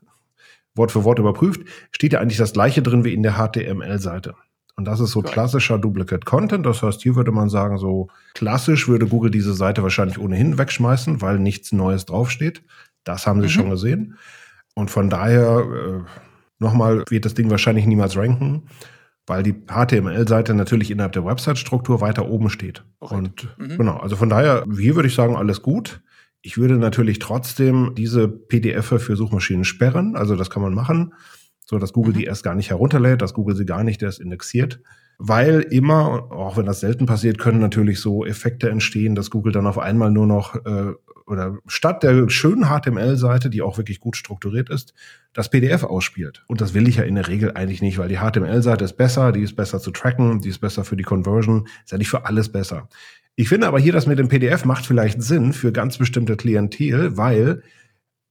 Wort 0.75 0.93
für 0.93 1.05
Wort 1.05 1.19
überprüft. 1.19 1.63
Steht 1.91 2.13
ja 2.13 2.21
eigentlich 2.21 2.39
das 2.39 2.53
Gleiche 2.53 2.83
drin 2.83 3.05
wie 3.05 3.13
in 3.13 3.23
der 3.23 3.35
HTML-Seite. 3.35 4.35
Und 4.77 4.87
das 4.87 5.01
ist 5.01 5.11
so 5.11 5.21
klassischer 5.21 5.79
Duplicate 5.79 6.25
Content. 6.25 6.65
Das 6.65 6.83
heißt, 6.83 7.03
hier 7.03 7.15
würde 7.17 7.33
man 7.33 7.51
sagen, 7.51 7.77
so 7.79 8.09
klassisch 8.33 8.89
würde 8.89 9.07
Google 9.07 9.31
diese 9.31 9.53
Seite 9.53 9.83
wahrscheinlich 9.83 10.19
ohnehin 10.19 10.57
wegschmeißen, 10.57 11.21
weil 11.21 11.39
nichts 11.39 11.73
Neues 11.73 12.07
draufsteht. 12.07 12.63
Das 13.05 13.27
haben 13.27 13.41
sie 13.41 13.49
mhm. 13.49 13.51
schon 13.51 13.71
gesehen. 13.71 14.19
Und 14.75 14.91
von 14.91 15.11
daher, 15.11 15.59
äh, 15.59 16.11
nochmal, 16.59 17.05
wird 17.11 17.27
das 17.27 17.35
Ding 17.35 17.51
wahrscheinlich 17.51 17.85
niemals 17.85 18.17
ranken 18.17 18.69
weil 19.27 19.43
die 19.43 19.55
HTML-Seite 19.67 20.55
natürlich 20.55 20.91
innerhalb 20.91 21.13
der 21.13 21.25
Website-Struktur 21.25 22.01
weiter 22.01 22.29
oben 22.29 22.51
steht. 22.51 22.85
Korrekt. 22.99 23.49
Und 23.59 23.59
mhm. 23.59 23.79
genau, 23.79 23.97
also 23.99 24.17
von 24.17 24.29
daher, 24.29 24.65
hier 24.77 24.97
würde 24.97 25.09
ich 25.09 25.15
sagen, 25.15 25.37
alles 25.37 25.63
gut. 25.63 26.03
Ich 26.41 26.59
würde 26.59 26.75
natürlich 26.75 27.21
trotzdem 27.21 27.95
diese 27.97 28.27
PDF 28.27 28.87
für 28.87 29.17
Suchmaschinen 29.17 29.65
sperren. 29.65 30.17
Also 30.17 30.35
das 30.35 30.51
kann 30.51 30.63
man 30.63 30.75
machen, 30.75 31.15
so 31.65 31.79
dass 31.79 31.93
Google 31.93 32.15
mhm. 32.15 32.19
die 32.19 32.25
erst 32.25 32.43
gar 32.43 32.57
nicht 32.57 32.71
herunterlädt, 32.71 33.23
dass 33.23 33.35
Google 33.35 33.55
sie 33.55 33.67
gar 33.67 33.85
nicht 33.85 34.03
erst 34.03 34.21
indexiert. 34.21 34.81
Weil 35.19 35.61
immer, 35.61 36.33
auch 36.33 36.57
wenn 36.57 36.67
das 36.67 36.81
selten 36.81 37.07
passiert, 37.07 37.39
können 37.39 37.61
natürlich 37.61 38.01
so 38.01 38.25
Effekte 38.25 38.71
entstehen, 38.71 39.15
dass 39.15 39.31
Google 39.31 39.53
dann 39.53 39.69
auf 39.69 39.79
einmal 39.79 40.11
nur 40.11 40.27
noch 40.27 40.57
äh, 40.67 40.95
oder 41.33 41.59
statt 41.67 42.03
der 42.03 42.29
schönen 42.29 42.67
HTML-Seite, 42.67 43.51
die 43.51 43.63
auch 43.63 43.79
wirklich 43.79 43.99
gut 43.99 44.17
strukturiert 44.17 44.71
ist, 44.71 44.95
das 45.33 45.49
PDF 45.49 45.83
ausspielt. 45.83 46.45
Und 46.47 46.61
das 46.61 46.75
will 46.75 46.87
ich 46.87 46.97
ja 46.97 47.05
in 47.05 47.15
der 47.17 47.27
Regel 47.27 47.53
eigentlich 47.53 47.83
nicht, 47.83 47.99
weil 47.99 48.09
die 48.09 48.19
HTML-Seite 48.19 48.85
ist 48.85 48.97
besser, 48.97 49.33
die 49.33 49.43
ist 49.43 49.57
besser 49.57 49.81
zu 49.81 49.91
tracken, 49.91 50.41
die 50.41 50.51
ist 50.51 50.61
besser 50.61 50.85
für 50.85 50.97
die 50.97 51.03
Conversion, 51.03 51.67
ist 51.85 51.97
nicht 51.97 52.11
für 52.11 52.27
alles 52.27 52.51
besser. 52.51 52.89
Ich 53.35 53.49
finde 53.49 53.67
aber 53.67 53.81
hier, 53.81 53.93
das 53.93 54.07
mit 54.07 54.19
dem 54.19 54.29
PDF 54.29 54.65
macht 54.65 54.87
vielleicht 54.87 55.23
Sinn 55.23 55.53
für 55.53 55.73
ganz 55.73 55.97
bestimmte 55.97 56.37
Klientel, 56.37 57.17
weil 57.17 57.63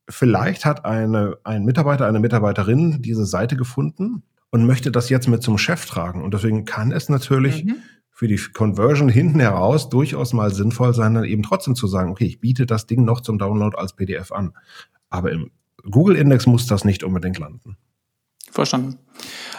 vielleicht 0.08 0.66
hat 0.66 0.86
eine, 0.86 1.38
ein 1.44 1.66
Mitarbeiter, 1.66 2.08
eine 2.08 2.20
Mitarbeiterin 2.20 3.02
diese 3.02 3.26
Seite 3.26 3.58
gefunden 3.58 4.24
und 4.52 4.66
möchte 4.66 4.92
das 4.92 5.10
jetzt 5.10 5.28
mit 5.28 5.42
zum 5.42 5.58
Chef 5.58 5.86
tragen. 5.86 6.24
Und 6.24 6.34
deswegen 6.34 6.66
kann 6.66 6.92
es 6.92 7.10
natürlich 7.10 7.66
mhm. 7.66 7.78
Für 8.21 8.27
die 8.27 8.38
Conversion 8.38 9.10
hinten 9.10 9.39
heraus 9.39 9.89
durchaus 9.89 10.31
mal 10.31 10.53
sinnvoll 10.53 10.93
sein, 10.93 11.15
dann 11.15 11.23
eben 11.23 11.41
trotzdem 11.41 11.73
zu 11.73 11.88
sagen, 11.88 12.12
okay, 12.12 12.25
ich 12.25 12.39
biete 12.39 12.67
das 12.67 12.86
Ding 12.86 13.03
noch 13.03 13.21
zum 13.21 13.39
Download 13.39 13.75
als 13.75 13.93
PDF 13.93 14.31
an. 14.31 14.53
Aber 15.10 15.31
im 15.31 15.49
Google-Index 15.89 16.45
muss 16.45 16.67
das 16.67 16.86
nicht 16.86 17.03
unbedingt 17.03 17.39
landen. 17.39 17.77
Verstanden. 18.51 18.99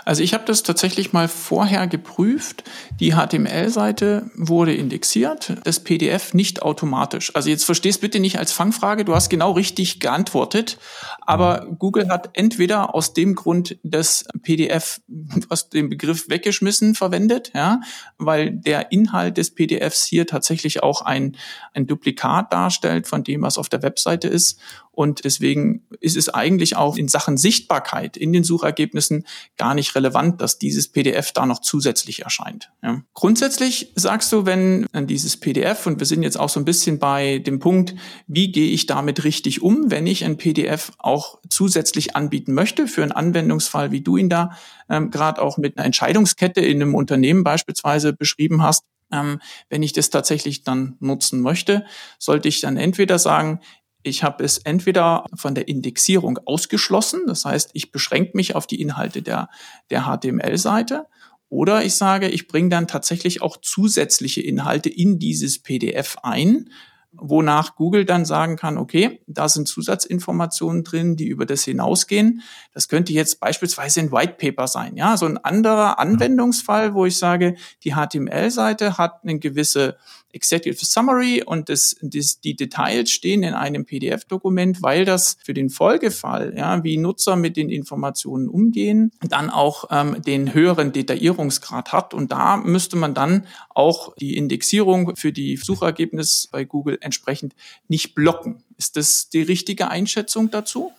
Also 0.04 0.22
ich 0.22 0.34
habe 0.34 0.44
das 0.44 0.62
tatsächlich 0.62 1.12
mal 1.12 1.28
vorher 1.28 1.86
geprüft. 1.86 2.64
Die 2.98 3.12
HTML-Seite 3.12 4.30
wurde 4.34 4.74
indexiert, 4.74 5.54
das 5.64 5.80
PDF 5.80 6.34
nicht 6.34 6.62
automatisch. 6.62 7.34
Also 7.34 7.50
jetzt 7.50 7.64
verstehst 7.64 8.00
bitte 8.00 8.18
nicht 8.18 8.38
als 8.38 8.52
Fangfrage, 8.52 9.04
du 9.04 9.14
hast 9.14 9.28
genau 9.28 9.52
richtig 9.52 10.00
geantwortet, 10.00 10.78
aber. 11.20 11.66
Google 11.78 12.08
hat 12.08 12.30
entweder 12.34 12.94
aus 12.94 13.12
dem 13.12 13.34
Grund 13.34 13.78
das 13.82 14.24
PDF, 14.42 15.00
was 15.48 15.68
den 15.70 15.88
Begriff 15.88 16.28
weggeschmissen 16.28 16.94
verwendet, 16.94 17.52
ja, 17.54 17.80
weil 18.18 18.50
der 18.50 18.92
Inhalt 18.92 19.36
des 19.36 19.54
PDFs 19.54 20.04
hier 20.04 20.26
tatsächlich 20.26 20.82
auch 20.82 21.02
ein, 21.02 21.36
ein 21.74 21.86
Duplikat 21.86 22.52
darstellt 22.52 23.06
von 23.06 23.24
dem, 23.24 23.42
was 23.42 23.58
auf 23.58 23.68
der 23.68 23.82
Webseite 23.82 24.28
ist. 24.28 24.60
Und 24.90 25.24
deswegen 25.24 25.86
ist 26.00 26.16
es 26.16 26.28
eigentlich 26.28 26.76
auch 26.76 26.96
in 26.96 27.08
Sachen 27.08 27.38
Sichtbarkeit 27.38 28.16
in 28.16 28.32
den 28.32 28.44
Suchergebnissen 28.44 29.24
gar 29.56 29.74
nicht 29.74 29.94
relevant, 29.94 30.40
dass 30.40 30.58
dieses 30.58 30.88
PDF 30.88 31.32
da 31.32 31.46
noch 31.46 31.60
zusätzlich 31.60 32.22
erscheint. 32.22 32.72
Ja. 32.82 33.02
Grundsätzlich 33.14 33.92
sagst 33.94 34.32
du, 34.32 34.46
wenn 34.46 34.86
dieses 34.94 35.36
PDF, 35.36 35.86
und 35.86 35.98
wir 35.98 36.06
sind 36.06 36.22
jetzt 36.22 36.38
auch 36.38 36.48
so 36.48 36.58
ein 36.58 36.64
bisschen 36.64 36.98
bei 36.98 37.38
dem 37.38 37.58
Punkt, 37.58 37.94
wie 38.26 38.50
gehe 38.50 38.70
ich 38.70 38.86
damit 38.86 39.24
richtig 39.24 39.62
um, 39.62 39.90
wenn 39.90 40.06
ich 40.06 40.24
ein 40.24 40.36
PDF 40.36 40.92
auch 40.98 41.38
zusätzlich 41.48 42.16
anbieten 42.16 42.54
möchte 42.54 42.86
für 42.86 43.02
einen 43.02 43.12
Anwendungsfall, 43.12 43.92
wie 43.92 44.00
du 44.00 44.16
ihn 44.16 44.28
da 44.28 44.56
ähm, 44.88 45.10
gerade 45.10 45.40
auch 45.40 45.58
mit 45.58 45.76
einer 45.76 45.86
Entscheidungskette 45.86 46.60
in 46.60 46.80
einem 46.82 46.94
Unternehmen 46.94 47.44
beispielsweise 47.44 48.12
beschrieben 48.12 48.62
hast, 48.62 48.84
ähm, 49.12 49.40
wenn 49.68 49.82
ich 49.82 49.92
das 49.92 50.10
tatsächlich 50.10 50.64
dann 50.64 50.96
nutzen 51.00 51.40
möchte, 51.40 51.84
sollte 52.18 52.48
ich 52.48 52.60
dann 52.60 52.76
entweder 52.76 53.18
sagen, 53.18 53.60
ich 54.02 54.22
habe 54.22 54.44
es 54.44 54.58
entweder 54.58 55.26
von 55.34 55.54
der 55.54 55.68
Indexierung 55.68 56.38
ausgeschlossen, 56.44 57.22
das 57.26 57.44
heißt, 57.44 57.70
ich 57.72 57.92
beschränke 57.92 58.32
mich 58.34 58.54
auf 58.54 58.66
die 58.66 58.80
Inhalte 58.80 59.22
der, 59.22 59.48
der 59.90 60.04
HTML-Seite, 60.04 61.06
oder 61.48 61.84
ich 61.84 61.94
sage, 61.94 62.28
ich 62.28 62.48
bringe 62.48 62.70
dann 62.70 62.88
tatsächlich 62.88 63.42
auch 63.42 63.58
zusätzliche 63.58 64.40
Inhalte 64.40 64.88
in 64.88 65.18
dieses 65.18 65.58
PDF 65.58 66.16
ein, 66.22 66.70
wonach 67.14 67.76
Google 67.76 68.04
dann 68.04 68.24
sagen 68.24 68.56
kann, 68.56 68.78
okay, 68.78 69.20
da 69.26 69.48
sind 69.48 69.68
Zusatzinformationen 69.68 70.82
drin, 70.82 71.16
die 71.16 71.26
über 71.26 71.46
das 71.46 71.64
hinausgehen. 71.64 72.42
Das 72.72 72.88
könnte 72.88 73.12
jetzt 73.12 73.38
beispielsweise 73.38 74.00
ein 74.00 74.12
White 74.12 74.36
Paper 74.38 74.66
sein, 74.66 74.96
ja, 74.96 75.16
so 75.16 75.26
ein 75.26 75.38
anderer 75.38 75.98
Anwendungsfall, 75.98 76.94
wo 76.94 77.04
ich 77.06 77.18
sage, 77.18 77.56
die 77.84 77.94
HTML-Seite 77.94 78.98
hat 78.98 79.22
eine 79.22 79.38
gewisse 79.38 79.96
Executive 80.32 80.84
Summary 80.84 81.42
und 81.44 81.68
das, 81.68 81.96
das, 82.00 82.40
die 82.40 82.56
Details 82.56 83.10
stehen 83.10 83.42
in 83.42 83.54
einem 83.54 83.84
PDF-Dokument, 83.84 84.82
weil 84.82 85.04
das 85.04 85.36
für 85.44 85.54
den 85.54 85.70
Folgefall, 85.70 86.54
ja, 86.56 86.82
wie 86.82 86.96
Nutzer 86.96 87.36
mit 87.36 87.56
den 87.56 87.68
Informationen 87.68 88.48
umgehen, 88.48 89.12
dann 89.20 89.50
auch 89.50 89.84
ähm, 89.90 90.22
den 90.22 90.54
höheren 90.54 90.92
Detaillierungsgrad 90.92 91.92
hat. 91.92 92.14
Und 92.14 92.32
da 92.32 92.56
müsste 92.56 92.96
man 92.96 93.14
dann 93.14 93.46
auch 93.68 94.14
die 94.16 94.36
Indexierung 94.36 95.16
für 95.16 95.32
die 95.32 95.56
Suchergebnisse 95.56 96.48
bei 96.50 96.64
Google 96.64 96.98
entsprechend 97.02 97.54
nicht 97.88 98.14
blocken. 98.14 98.62
Ist 98.76 98.96
das 98.96 99.28
die 99.28 99.42
richtige 99.42 99.88
Einschätzung 99.88 100.50
dazu? 100.50 100.92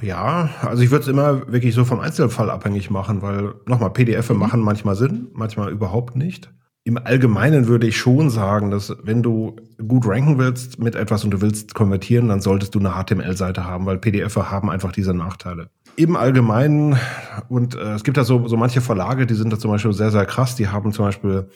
Ja, 0.00 0.50
also 0.62 0.82
ich 0.82 0.90
würde 0.90 1.02
es 1.02 1.08
immer 1.08 1.50
wirklich 1.52 1.74
so 1.74 1.84
vom 1.84 1.98
Einzelfall 1.98 2.48
abhängig 2.48 2.90
machen, 2.90 3.22
weil 3.22 3.54
nochmal, 3.66 3.90
PDF 3.90 4.30
mhm. 4.30 4.38
machen 4.38 4.60
manchmal 4.60 4.94
Sinn, 4.94 5.28
manchmal 5.32 5.70
überhaupt 5.72 6.14
nicht 6.14 6.50
im 6.88 6.96
Allgemeinen 6.96 7.66
würde 7.66 7.86
ich 7.86 7.98
schon 7.98 8.30
sagen, 8.30 8.70
dass 8.70 8.96
wenn 9.02 9.22
du 9.22 9.56
gut 9.86 10.06
ranken 10.06 10.38
willst 10.38 10.78
mit 10.78 10.94
etwas 10.94 11.22
und 11.22 11.32
du 11.32 11.42
willst 11.42 11.74
konvertieren, 11.74 12.28
dann 12.28 12.40
solltest 12.40 12.74
du 12.74 12.78
eine 12.78 12.92
HTML-Seite 12.92 13.66
haben, 13.66 13.84
weil 13.84 13.98
PDF 13.98 14.36
haben 14.36 14.70
einfach 14.70 14.90
diese 14.90 15.12
Nachteile. 15.12 15.68
Im 15.96 16.16
Allgemeinen, 16.16 16.96
und 17.50 17.74
äh, 17.74 17.92
es 17.92 18.04
gibt 18.04 18.16
da 18.16 18.24
so, 18.24 18.48
so 18.48 18.56
manche 18.56 18.80
Verlage, 18.80 19.26
die 19.26 19.34
sind 19.34 19.52
da 19.52 19.58
zum 19.58 19.70
Beispiel 19.70 19.92
sehr, 19.92 20.10
sehr 20.10 20.24
krass, 20.24 20.56
die 20.56 20.68
haben 20.68 20.92
zum 20.94 21.04
Beispiel, 21.04 21.50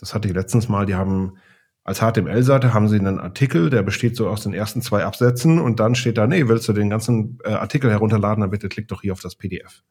das 0.00 0.14
hatte 0.14 0.28
ich 0.28 0.34
letztens 0.34 0.68
mal, 0.68 0.84
die 0.84 0.96
haben 0.96 1.38
als 1.84 2.00
HTML-Seite 2.00 2.72
haben 2.72 2.88
sie 2.88 2.98
einen 2.98 3.20
Artikel, 3.20 3.68
der 3.68 3.82
besteht 3.82 4.16
so 4.16 4.28
aus 4.28 4.42
den 4.42 4.54
ersten 4.54 4.80
zwei 4.80 5.04
Absätzen 5.04 5.60
und 5.60 5.80
dann 5.80 5.94
steht 5.94 6.16
da, 6.16 6.26
nee, 6.26 6.48
willst 6.48 6.66
du 6.66 6.72
den 6.72 6.88
ganzen 6.88 7.38
äh, 7.44 7.50
Artikel 7.50 7.90
herunterladen, 7.90 8.40
dann 8.40 8.50
bitte 8.50 8.70
klick 8.70 8.88
doch 8.88 9.02
hier 9.02 9.12
auf 9.12 9.20
das 9.20 9.36
PDF. 9.36 9.82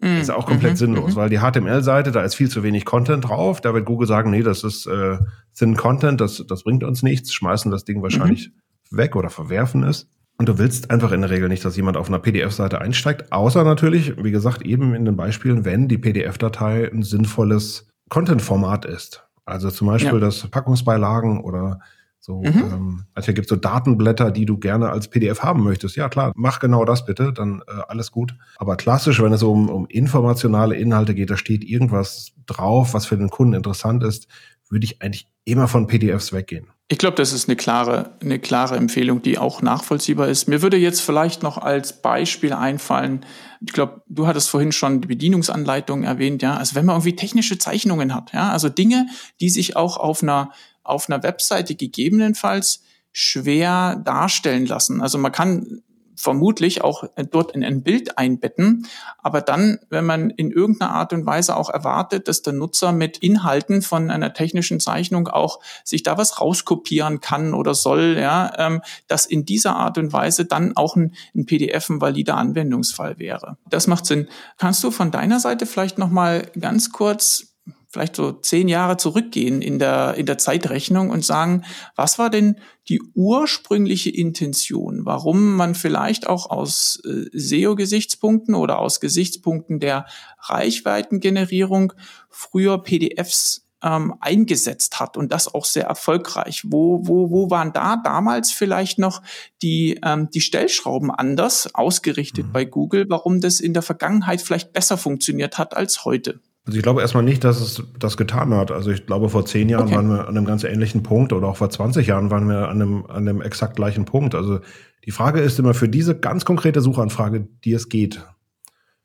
Mhm. 0.00 0.14
Das 0.14 0.22
ist 0.22 0.30
auch 0.30 0.46
komplett 0.46 0.72
mhm. 0.72 0.76
sinnlos, 0.76 1.12
mhm. 1.12 1.16
weil 1.16 1.28
die 1.28 1.38
HTML-Seite, 1.38 2.10
da 2.10 2.22
ist 2.22 2.34
viel 2.34 2.48
zu 2.48 2.62
wenig 2.62 2.86
Content 2.86 3.28
drauf. 3.28 3.60
Da 3.60 3.74
wird 3.74 3.84
Google 3.84 4.08
sagen, 4.08 4.30
nee, 4.30 4.42
das 4.42 4.64
ist 4.64 4.86
äh, 4.86 5.18
Thin 5.54 5.76
Content, 5.76 6.22
das, 6.22 6.42
das 6.48 6.64
bringt 6.64 6.84
uns 6.84 7.02
nichts, 7.02 7.34
schmeißen 7.34 7.70
das 7.70 7.84
Ding 7.84 8.02
wahrscheinlich 8.02 8.50
mhm. 8.90 8.96
weg 8.96 9.14
oder 9.14 9.28
verwerfen 9.28 9.82
es. 9.82 10.08
Und 10.38 10.48
du 10.48 10.56
willst 10.56 10.90
einfach 10.90 11.12
in 11.12 11.20
der 11.20 11.28
Regel 11.28 11.50
nicht, 11.50 11.66
dass 11.66 11.76
jemand 11.76 11.98
auf 11.98 12.08
einer 12.08 12.18
PDF-Seite 12.18 12.80
einsteigt, 12.80 13.30
außer 13.30 13.62
natürlich, 13.62 14.16
wie 14.24 14.30
gesagt, 14.30 14.62
eben 14.62 14.94
in 14.94 15.04
den 15.04 15.16
Beispielen, 15.16 15.66
wenn 15.66 15.86
die 15.86 15.98
PDF-Datei 15.98 16.90
ein 16.90 17.02
sinnvolles 17.02 17.90
Content-Format 18.08 18.86
ist. 18.86 19.28
Also 19.44 19.70
zum 19.70 19.88
Beispiel 19.88 20.14
ja. 20.14 20.18
das 20.20 20.46
Packungsbeilagen 20.46 21.40
oder 21.40 21.80
so, 22.22 22.42
mhm. 22.42 22.46
ähm, 22.46 23.04
also 23.14 23.32
gibt 23.32 23.48
so 23.48 23.56
Datenblätter, 23.56 24.30
die 24.30 24.44
du 24.44 24.58
gerne 24.58 24.90
als 24.90 25.08
PDF 25.08 25.42
haben 25.42 25.64
möchtest. 25.64 25.96
Ja 25.96 26.10
klar, 26.10 26.32
mach 26.36 26.60
genau 26.60 26.84
das 26.84 27.06
bitte, 27.06 27.32
dann 27.32 27.62
äh, 27.66 27.80
alles 27.88 28.12
gut. 28.12 28.34
Aber 28.58 28.76
klassisch, 28.76 29.22
wenn 29.22 29.32
es 29.32 29.42
um, 29.42 29.70
um 29.70 29.86
informationale 29.86 30.76
Inhalte 30.76 31.14
geht, 31.14 31.30
da 31.30 31.38
steht 31.38 31.64
irgendwas 31.64 32.32
drauf, 32.46 32.92
was 32.92 33.06
für 33.06 33.16
den 33.16 33.30
Kunden 33.30 33.54
interessant 33.54 34.04
ist, 34.04 34.28
würde 34.68 34.84
ich 34.84 35.00
eigentlich 35.00 35.26
immer 35.44 35.66
von 35.66 35.86
PDFs 35.86 36.32
weggehen. 36.32 36.66
Ich 36.88 36.98
glaube, 36.98 37.16
das 37.16 37.32
ist 37.32 37.48
eine 37.48 37.56
klare, 37.56 38.10
eine 38.20 38.38
klare 38.38 38.76
Empfehlung, 38.76 39.22
die 39.22 39.38
auch 39.38 39.62
nachvollziehbar 39.62 40.28
ist. 40.28 40.48
Mir 40.48 40.60
würde 40.60 40.76
jetzt 40.76 41.00
vielleicht 41.00 41.42
noch 41.42 41.56
als 41.56 42.02
Beispiel 42.02 42.52
einfallen, 42.52 43.24
ich 43.60 43.72
glaube, 43.72 44.02
du 44.08 44.26
hattest 44.26 44.48
vorhin 44.48 44.72
schon 44.72 45.00
die 45.00 45.08
Bedienungsanleitung 45.08 46.02
erwähnt, 46.02 46.42
ja. 46.42 46.56
Also 46.56 46.74
wenn 46.74 46.86
man 46.86 46.96
irgendwie 46.96 47.16
technische 47.16 47.58
Zeichnungen 47.58 48.14
hat, 48.14 48.32
ja, 48.32 48.50
also 48.50 48.68
Dinge, 48.68 49.06
die 49.40 49.50
sich 49.50 49.76
auch 49.76 49.96
auf 49.96 50.22
einer 50.22 50.50
auf 50.82 51.08
einer 51.08 51.22
Webseite 51.22 51.74
gegebenenfalls 51.74 52.82
schwer 53.12 54.00
darstellen 54.04 54.66
lassen. 54.66 55.02
Also 55.02 55.18
man 55.18 55.32
kann 55.32 55.82
vermutlich 56.16 56.82
auch 56.82 57.04
dort 57.30 57.52
in 57.52 57.64
ein 57.64 57.82
Bild 57.82 58.18
einbetten. 58.18 58.86
Aber 59.18 59.40
dann, 59.40 59.78
wenn 59.88 60.04
man 60.04 60.30
in 60.30 60.50
irgendeiner 60.50 60.92
Art 60.92 61.12
und 61.12 61.26
Weise 61.26 61.56
auch 61.56 61.70
erwartet, 61.70 62.28
dass 62.28 62.42
der 62.42 62.52
Nutzer 62.52 62.92
mit 62.92 63.18
Inhalten 63.18 63.82
von 63.82 64.10
einer 64.10 64.32
technischen 64.32 64.80
Zeichnung 64.80 65.28
auch 65.28 65.60
sich 65.84 66.02
da 66.02 66.18
was 66.18 66.40
rauskopieren 66.40 67.20
kann 67.20 67.54
oder 67.54 67.74
soll, 67.74 68.16
ja, 68.18 68.52
ähm, 68.58 68.82
dass 69.08 69.26
in 69.26 69.44
dieser 69.44 69.76
Art 69.76 69.98
und 69.98 70.12
Weise 70.12 70.44
dann 70.44 70.76
auch 70.76 70.96
ein, 70.96 71.14
ein 71.34 71.46
PDF 71.46 71.88
ein 71.88 72.00
valider 72.00 72.36
Anwendungsfall 72.36 73.18
wäre. 73.18 73.56
Das 73.68 73.86
macht 73.86 74.06
Sinn. 74.06 74.28
Kannst 74.58 74.84
du 74.84 74.90
von 74.90 75.10
deiner 75.10 75.40
Seite 75.40 75.66
vielleicht 75.66 75.98
noch 75.98 76.10
mal 76.10 76.50
ganz 76.58 76.92
kurz 76.92 77.49
vielleicht 77.90 78.14
so 78.14 78.32
zehn 78.32 78.68
Jahre 78.68 78.96
zurückgehen 78.96 79.62
in 79.62 79.78
der, 79.78 80.14
in 80.14 80.24
der 80.24 80.38
Zeitrechnung 80.38 81.10
und 81.10 81.24
sagen, 81.24 81.64
was 81.96 82.18
war 82.18 82.30
denn 82.30 82.56
die 82.88 83.02
ursprüngliche 83.14 84.10
Intention, 84.10 85.04
warum 85.04 85.56
man 85.56 85.74
vielleicht 85.74 86.28
auch 86.28 86.50
aus 86.50 87.02
äh, 87.04 87.26
SEO-Gesichtspunkten 87.32 88.54
oder 88.54 88.78
aus 88.78 89.00
Gesichtspunkten 89.00 89.80
der 89.80 90.06
Reichweitengenerierung 90.40 91.92
früher 92.30 92.82
PDFs 92.82 93.66
ähm, 93.82 94.14
eingesetzt 94.20 95.00
hat 95.00 95.16
und 95.16 95.32
das 95.32 95.52
auch 95.52 95.64
sehr 95.64 95.86
erfolgreich. 95.86 96.62
Wo, 96.66 97.00
wo, 97.02 97.30
wo 97.30 97.50
waren 97.50 97.72
da 97.72 97.96
damals 97.96 98.52
vielleicht 98.52 98.98
noch 98.98 99.22
die, 99.62 99.98
ähm, 100.04 100.28
die 100.30 100.40
Stellschrauben 100.40 101.10
anders 101.10 101.74
ausgerichtet 101.74 102.46
mhm. 102.48 102.52
bei 102.52 102.64
Google, 102.64 103.06
warum 103.08 103.40
das 103.40 103.58
in 103.58 103.72
der 103.72 103.82
Vergangenheit 103.82 104.42
vielleicht 104.42 104.72
besser 104.72 104.96
funktioniert 104.96 105.58
hat 105.58 105.76
als 105.76 106.04
heute? 106.04 106.40
Also 106.66 106.76
ich 106.76 106.82
glaube 106.82 107.00
erstmal 107.00 107.24
nicht, 107.24 107.42
dass 107.42 107.60
es 107.60 107.82
das 107.98 108.16
getan 108.16 108.52
hat. 108.54 108.70
Also 108.70 108.90
ich 108.90 109.06
glaube, 109.06 109.28
vor 109.28 109.46
zehn 109.46 109.68
Jahren 109.68 109.86
okay. 109.86 109.96
waren 109.96 110.08
wir 110.08 110.28
an 110.28 110.36
einem 110.36 110.44
ganz 110.44 110.64
ähnlichen 110.64 111.02
Punkt 111.02 111.32
oder 111.32 111.48
auch 111.48 111.56
vor 111.56 111.70
20 111.70 112.06
Jahren 112.06 112.30
waren 112.30 112.48
wir 112.48 112.68
an 112.68 112.82
einem, 112.82 113.06
an 113.06 113.28
einem 113.28 113.40
exakt 113.40 113.76
gleichen 113.76 114.04
Punkt. 114.04 114.34
Also 114.34 114.60
die 115.04 115.10
Frage 115.10 115.40
ist 115.40 115.58
immer 115.58 115.74
für 115.74 115.88
diese 115.88 116.18
ganz 116.18 116.44
konkrete 116.44 116.80
Suchanfrage, 116.80 117.48
die 117.64 117.72
es 117.72 117.88
geht. 117.88 118.24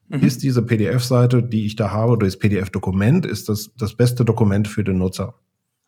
Mhm. 0.10 0.20
Ist 0.20 0.44
diese 0.44 0.62
PDF-Seite, 0.62 1.42
die 1.42 1.66
ich 1.66 1.76
da 1.76 1.92
habe, 1.92 2.14
oder 2.14 2.26
das 2.26 2.38
PDF-Dokument, 2.38 3.26
ist 3.26 3.50
das 3.50 3.72
das 3.78 3.96
beste 3.96 4.26
Dokument 4.26 4.68
für 4.68 4.84
den 4.84 4.98
Nutzer? 4.98 5.36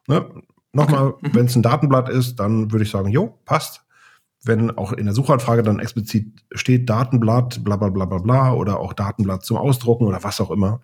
Ne? 0.07 0.25
Nochmal, 0.71 1.07
okay. 1.07 1.27
mhm. 1.27 1.35
wenn 1.35 1.45
es 1.45 1.55
ein 1.55 1.63
Datenblatt 1.63 2.09
ist, 2.09 2.37
dann 2.39 2.71
würde 2.71 2.83
ich 2.83 2.91
sagen, 2.91 3.09
jo, 3.09 3.37
passt. 3.45 3.83
Wenn 4.43 4.71
auch 4.71 4.93
in 4.93 5.05
der 5.05 5.13
Suchanfrage 5.13 5.63
dann 5.63 5.79
explizit 5.79 6.27
steht 6.51 6.89
Datenblatt, 6.89 7.63
bla 7.63 7.75
bla 7.75 7.89
bla 7.89 8.05
bla 8.05 8.19
bla, 8.19 8.53
oder 8.53 8.79
auch 8.79 8.93
Datenblatt 8.93 9.43
zum 9.43 9.57
Ausdrucken 9.57 10.05
oder 10.05 10.23
was 10.23 10.39
auch 10.39 10.51
immer, 10.51 10.81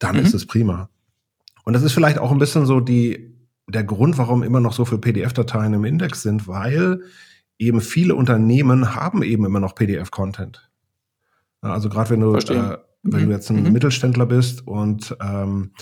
dann 0.00 0.16
mhm. 0.16 0.22
ist 0.22 0.34
es 0.34 0.46
prima. 0.46 0.90
Und 1.64 1.74
das 1.74 1.84
ist 1.84 1.92
vielleicht 1.92 2.18
auch 2.18 2.32
ein 2.32 2.38
bisschen 2.38 2.66
so 2.66 2.80
die, 2.80 3.36
der 3.68 3.84
Grund, 3.84 4.18
warum 4.18 4.42
immer 4.42 4.58
noch 4.58 4.72
so 4.72 4.84
viele 4.84 5.00
PDF-Dateien 5.00 5.74
im 5.74 5.84
Index 5.84 6.22
sind, 6.22 6.48
weil 6.48 7.02
eben 7.58 7.80
viele 7.80 8.16
Unternehmen 8.16 8.96
haben 8.96 9.22
eben 9.22 9.44
immer 9.44 9.60
noch 9.60 9.76
PDF-Content. 9.76 10.68
Also 11.60 11.88
gerade 11.88 12.10
wenn 12.10 12.20
du, 12.20 12.34
äh, 12.34 12.78
wenn 13.02 13.22
mhm. 13.22 13.26
du 13.26 13.32
jetzt 13.32 13.50
ein 13.50 13.62
mhm. 13.62 13.72
Mittelständler 13.72 14.26
bist 14.26 14.66
und 14.66 15.16
ähm, 15.20 15.72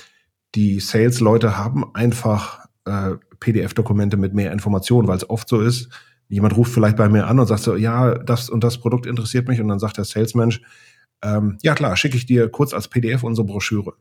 die 0.55 0.81
Sales-Leute 0.81 1.57
haben 1.57 1.95
einfach 1.95 2.67
äh, 2.85 3.13
PDF-Dokumente 3.41 4.17
mit 4.17 4.35
mehr 4.35 4.53
Informationen, 4.53 5.07
weil 5.07 5.17
es 5.17 5.31
oft 5.31 5.49
so 5.49 5.61
ist, 5.61 5.89
jemand 6.29 6.57
ruft 6.57 6.73
vielleicht 6.73 6.97
bei 6.97 7.09
mir 7.09 7.27
an 7.27 7.39
und 7.39 7.47
sagt 7.47 7.63
so, 7.63 7.77
ja, 7.77 8.19
das 8.19 8.51
und 8.51 8.65
das 8.65 8.79
Produkt 8.79 9.07
interessiert 9.07 9.49
mich 9.49 9.61
und 9.61 9.69
dann 9.69 9.79
sagt 9.79 9.97
der 9.97 10.05
Salesmensch, 10.05 10.61
ähm, 11.23 11.59
ja 11.63 11.75
klar, 11.75 11.97
schicke 11.97 12.17
ich 12.17 12.27
dir 12.27 12.49
kurz 12.49 12.75
als 12.75 12.89
PDF 12.89 13.23
unsere 13.23 13.47
Broschüre. 13.47 13.95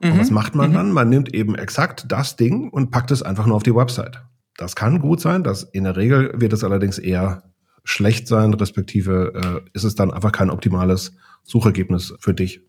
Mhm. 0.00 0.12
Und 0.12 0.18
was 0.18 0.30
macht 0.30 0.54
man 0.54 0.70
mhm. 0.70 0.74
dann? 0.74 0.92
Man 0.92 1.08
nimmt 1.08 1.34
eben 1.34 1.54
exakt 1.54 2.06
das 2.08 2.36
Ding 2.36 2.70
und 2.70 2.90
packt 2.90 3.10
es 3.10 3.22
einfach 3.22 3.46
nur 3.46 3.56
auf 3.56 3.62
die 3.62 3.74
Website. 3.74 4.22
Das 4.56 4.76
kann 4.76 5.00
gut 5.00 5.20
sein, 5.20 5.42
das 5.42 5.62
in 5.62 5.84
der 5.84 5.96
Regel 5.96 6.32
wird 6.34 6.52
es 6.52 6.64
allerdings 6.64 6.98
eher 6.98 7.44
schlecht 7.84 8.28
sein, 8.28 8.52
respektive 8.54 9.62
äh, 9.64 9.70
ist 9.72 9.84
es 9.84 9.94
dann 9.94 10.10
einfach 10.10 10.32
kein 10.32 10.50
optimales 10.50 11.12
Suchergebnis 11.44 12.14
für 12.20 12.34
dich. 12.34 12.60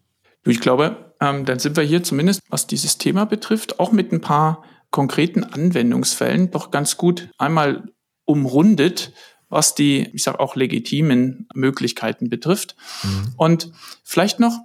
Ich 0.46 0.62
glaube, 0.62 1.14
ähm, 1.20 1.46
dann 1.46 1.60
sind 1.60 1.76
wir 1.76 1.84
hier 1.84 2.02
zumindest, 2.04 2.42
was 2.50 2.66
dieses 2.66 2.98
Thema 2.98 3.26
betrifft, 3.26 3.80
auch 3.80 3.92
mit 3.92 4.12
ein 4.12 4.22
paar 4.22 4.64
konkreten 4.90 5.44
Anwendungsfällen 5.44 6.52
doch 6.52 6.72
ganz 6.72 6.98
gut 6.98 7.30
einmal 7.38 7.92
umrundet, 8.26 9.14
was 9.50 9.76
die, 9.76 10.10
ich 10.14 10.24
sage 10.24 10.40
auch 10.40 10.56
legitimen 10.56 11.48
Möglichkeiten 11.54 12.30
betrifft. 12.30 12.76
Mhm. 13.04 13.34
Und 13.36 13.72
vielleicht 14.04 14.40
noch 14.40 14.58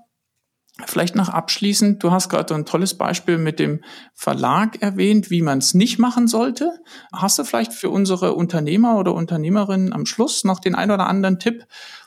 Vielleicht 0.84 1.14
noch 1.14 1.30
abschließend, 1.30 2.02
du 2.02 2.10
hast 2.10 2.28
gerade 2.28 2.54
ein 2.54 2.66
tolles 2.66 2.98
Beispiel 2.98 3.38
mit 3.38 3.58
dem 3.58 3.82
Verlag 4.12 4.82
erwähnt, 4.82 5.30
wie 5.30 5.40
man 5.40 5.58
es 5.58 5.72
nicht 5.72 5.98
machen 5.98 6.28
sollte. 6.28 6.70
Hast 7.14 7.38
du 7.38 7.44
vielleicht 7.44 7.72
für 7.72 7.88
unsere 7.88 8.34
Unternehmer 8.34 8.98
oder 8.98 9.14
Unternehmerinnen 9.14 9.94
am 9.94 10.04
Schluss 10.04 10.44
noch 10.44 10.60
den 10.60 10.74
ein 10.74 10.90
oder 10.90 11.06
anderen 11.06 11.38
Tipp, 11.38 11.64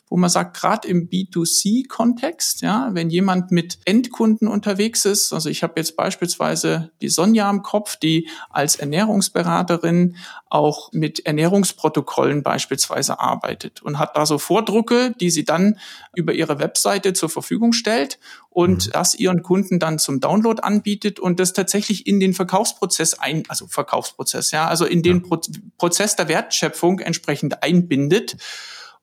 wo 0.09 0.17
man 0.17 0.29
sagt, 0.29 0.57
gerade 0.57 0.87
im 0.87 1.07
B2C-Kontext, 1.07 2.61
ja, 2.61 2.89
wenn 2.93 3.11
jemand 3.11 3.51
mit 3.51 3.77
Endkunden 3.85 4.47
unterwegs 4.47 5.05
ist, 5.05 5.33
also 5.33 5.49
ich 5.49 5.61
habe 5.61 5.73
jetzt 5.77 5.95
beispielsweise 5.95 6.91
die 7.01 7.09
Sonja 7.09 7.47
am 7.47 7.61
Kopf, 7.61 7.95
die 7.95 8.27
als 8.49 8.75
Ernährungsberaterin 8.75 10.15
auch 10.49 10.91
mit 10.93 11.27
Ernährungsprotokollen 11.27 12.41
beispielsweise 12.41 13.19
arbeitet 13.19 13.83
und 13.83 13.99
hat 13.99 14.17
da 14.17 14.25
so 14.25 14.39
Vordrucke, 14.39 15.13
die 15.19 15.29
sie 15.29 15.45
dann 15.45 15.77
über 16.15 16.33
ihre 16.33 16.57
Webseite 16.57 17.13
zur 17.13 17.29
Verfügung 17.29 17.71
stellt 17.71 18.17
und 18.49 18.87
mhm. 18.87 18.91
das 18.91 19.13
ihren 19.13 19.43
Kunden 19.43 19.79
dann 19.79 19.99
zum 19.99 20.19
Download 20.19 20.61
anbietet 20.61 21.19
und 21.19 21.39
das 21.39 21.53
tatsächlich 21.53 22.07
in 22.07 22.19
den 22.19 22.33
Verkaufsprozess 22.33 23.13
ein, 23.13 23.43
also 23.47 23.67
Verkaufsprozess, 23.67 24.49
ja, 24.49 24.67
also 24.67 24.85
in 24.85 25.03
den 25.03 25.21
ja. 25.21 25.27
Pro 25.27 25.39
Prozess 25.77 26.15
der 26.15 26.27
Wertschöpfung 26.27 26.99
entsprechend 26.99 27.63
einbindet. 27.63 28.37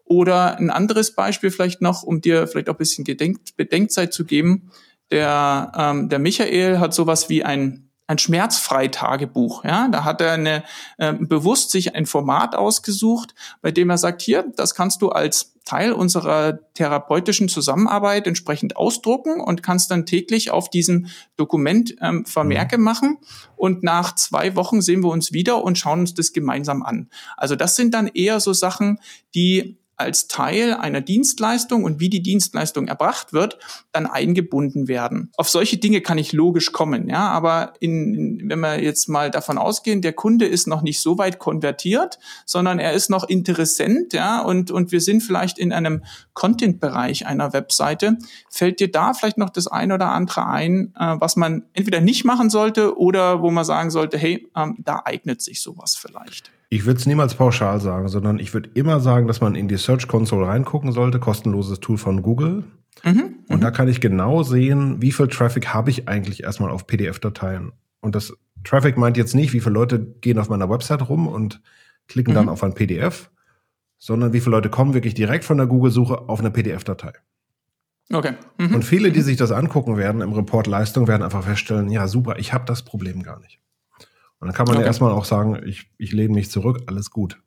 Oder 0.06 0.56
ein 0.56 0.70
anderes 0.70 1.14
Beispiel 1.14 1.50
vielleicht 1.50 1.82
noch, 1.82 2.02
um 2.02 2.20
dir 2.20 2.46
vielleicht 2.46 2.68
auch 2.68 2.74
ein 2.74 2.78
bisschen 2.78 3.04
Gedenk 3.04 3.40
Bedenkzeit 3.56 4.12
zu 4.14 4.24
geben. 4.24 4.70
Der, 5.10 5.72
ähm, 5.76 6.08
der 6.08 6.18
Michael 6.18 6.78
hat 6.78 6.94
sowas 6.94 7.28
wie 7.28 7.44
ein 7.44 7.86
ein 8.06 8.18
Schmerzfrei-Tagebuch. 8.18 9.64
Ja, 9.64 9.88
da 9.88 10.04
hat 10.04 10.20
er 10.20 10.32
eine, 10.32 10.62
äh, 10.98 11.12
bewusst 11.12 11.70
sich 11.70 11.94
ein 11.94 12.06
Format 12.06 12.54
ausgesucht, 12.54 13.34
bei 13.62 13.72
dem 13.72 13.90
er 13.90 13.98
sagt, 13.98 14.22
hier, 14.22 14.44
das 14.56 14.74
kannst 14.74 15.02
du 15.02 15.08
als 15.08 15.54
Teil 15.64 15.92
unserer 15.92 16.60
therapeutischen 16.74 17.48
Zusammenarbeit 17.48 18.28
entsprechend 18.28 18.76
ausdrucken 18.76 19.40
und 19.40 19.64
kannst 19.64 19.90
dann 19.90 20.06
täglich 20.06 20.52
auf 20.52 20.70
diesem 20.70 21.08
Dokument 21.36 21.96
ähm, 22.00 22.24
Vermerke 22.24 22.78
mhm. 22.78 22.84
machen. 22.84 23.18
Und 23.56 23.82
nach 23.82 24.14
zwei 24.14 24.54
Wochen 24.54 24.80
sehen 24.80 25.02
wir 25.02 25.10
uns 25.10 25.32
wieder 25.32 25.64
und 25.64 25.76
schauen 25.76 26.00
uns 26.00 26.14
das 26.14 26.32
gemeinsam 26.32 26.84
an. 26.84 27.10
Also 27.36 27.56
das 27.56 27.74
sind 27.74 27.94
dann 27.94 28.06
eher 28.06 28.38
so 28.38 28.52
Sachen, 28.52 29.00
die 29.34 29.78
als 29.96 30.28
Teil 30.28 30.74
einer 30.74 31.00
Dienstleistung 31.00 31.84
und 31.84 32.00
wie 32.00 32.10
die 32.10 32.22
Dienstleistung 32.22 32.86
erbracht 32.86 33.32
wird, 33.32 33.58
dann 33.92 34.06
eingebunden 34.06 34.88
werden. 34.88 35.30
Auf 35.36 35.48
solche 35.48 35.78
Dinge 35.78 36.00
kann 36.00 36.18
ich 36.18 36.32
logisch 36.32 36.72
kommen, 36.72 37.08
ja, 37.08 37.28
aber 37.28 37.72
in, 37.80 38.42
wenn 38.44 38.60
wir 38.60 38.82
jetzt 38.82 39.08
mal 39.08 39.30
davon 39.30 39.58
ausgehen, 39.58 40.02
der 40.02 40.12
Kunde 40.12 40.46
ist 40.46 40.66
noch 40.66 40.82
nicht 40.82 41.00
so 41.00 41.18
weit 41.18 41.38
konvertiert, 41.38 42.18
sondern 42.44 42.78
er 42.78 42.92
ist 42.92 43.10
noch 43.10 43.24
Interessent, 43.24 44.12
ja, 44.12 44.42
und, 44.42 44.70
und 44.70 44.92
wir 44.92 45.00
sind 45.00 45.22
vielleicht 45.22 45.58
in 45.58 45.72
einem 45.72 46.04
Content-Bereich 46.34 47.26
einer 47.26 47.52
Webseite, 47.52 48.18
fällt 48.50 48.80
dir 48.80 48.90
da 48.90 49.14
vielleicht 49.14 49.38
noch 49.38 49.50
das 49.50 49.66
ein 49.66 49.92
oder 49.92 50.10
andere 50.10 50.46
ein, 50.46 50.94
äh, 50.98 51.16
was 51.18 51.36
man 51.36 51.64
entweder 51.72 52.00
nicht 52.00 52.24
machen 52.24 52.50
sollte 52.50 52.98
oder 52.98 53.40
wo 53.40 53.50
man 53.50 53.64
sagen 53.64 53.90
sollte, 53.90 54.18
hey, 54.18 54.48
ähm, 54.54 54.76
da 54.78 55.02
eignet 55.04 55.40
sich 55.40 55.62
sowas 55.62 55.96
vielleicht. 55.96 56.50
Ich 56.68 56.84
würde 56.84 56.98
es 56.98 57.06
niemals 57.06 57.34
pauschal 57.34 57.80
sagen, 57.80 58.08
sondern 58.08 58.38
ich 58.38 58.52
würde 58.52 58.70
immer 58.74 59.00
sagen, 59.00 59.28
dass 59.28 59.40
man 59.40 59.54
in 59.54 59.68
die 59.68 59.76
Search 59.76 60.08
Console 60.08 60.46
reingucken 60.46 60.92
sollte, 60.92 61.20
kostenloses 61.20 61.80
Tool 61.80 61.96
von 61.96 62.22
Google. 62.22 62.64
Mhm, 63.04 63.36
und 63.48 63.62
da 63.62 63.70
mhm. 63.70 63.74
kann 63.74 63.88
ich 63.88 64.00
genau 64.00 64.42
sehen, 64.42 65.00
wie 65.00 65.12
viel 65.12 65.28
Traffic 65.28 65.68
habe 65.68 65.90
ich 65.90 66.08
eigentlich 66.08 66.42
erstmal 66.42 66.70
auf 66.70 66.86
PDF-Dateien. 66.86 67.72
Und 68.00 68.14
das 68.14 68.32
Traffic 68.64 68.96
meint 68.96 69.16
jetzt 69.16 69.34
nicht, 69.34 69.52
wie 69.52 69.60
viele 69.60 69.74
Leute 69.74 70.00
gehen 70.00 70.38
auf 70.38 70.48
meiner 70.48 70.68
Website 70.68 71.08
rum 71.08 71.28
und 71.28 71.60
klicken 72.08 72.32
mhm. 72.32 72.36
dann 72.36 72.48
auf 72.48 72.64
ein 72.64 72.74
PDF, 72.74 73.30
sondern 73.98 74.32
wie 74.32 74.40
viele 74.40 74.56
Leute 74.56 74.70
kommen 74.70 74.94
wirklich 74.94 75.14
direkt 75.14 75.44
von 75.44 75.58
der 75.58 75.66
Google-Suche 75.66 76.28
auf 76.28 76.40
eine 76.40 76.50
PDF-Datei. 76.50 77.12
Okay. 78.12 78.34
Mhm. 78.58 78.74
Und 78.74 78.84
viele, 78.84 79.10
die 79.10 79.20
sich 79.20 79.36
das 79.36 79.52
angucken 79.52 79.96
werden 79.96 80.20
im 80.20 80.32
Report 80.32 80.66
Leistung, 80.66 81.08
werden 81.08 81.22
einfach 81.22 81.44
feststellen, 81.44 81.90
ja 81.90 82.08
super, 82.08 82.38
ich 82.38 82.52
habe 82.52 82.64
das 82.64 82.82
Problem 82.82 83.22
gar 83.22 83.40
nicht. 83.40 83.60
Und 84.38 84.48
dann 84.48 84.54
kann 84.54 84.66
man 84.66 84.76
okay. 84.76 84.82
ja 84.82 84.86
erstmal 84.86 85.12
auch 85.12 85.24
sagen, 85.24 85.60
ich, 85.64 85.90
ich 85.98 86.12
lehne 86.12 86.34
mich 86.34 86.50
zurück, 86.50 86.82
alles 86.86 87.10
gut. 87.10 87.40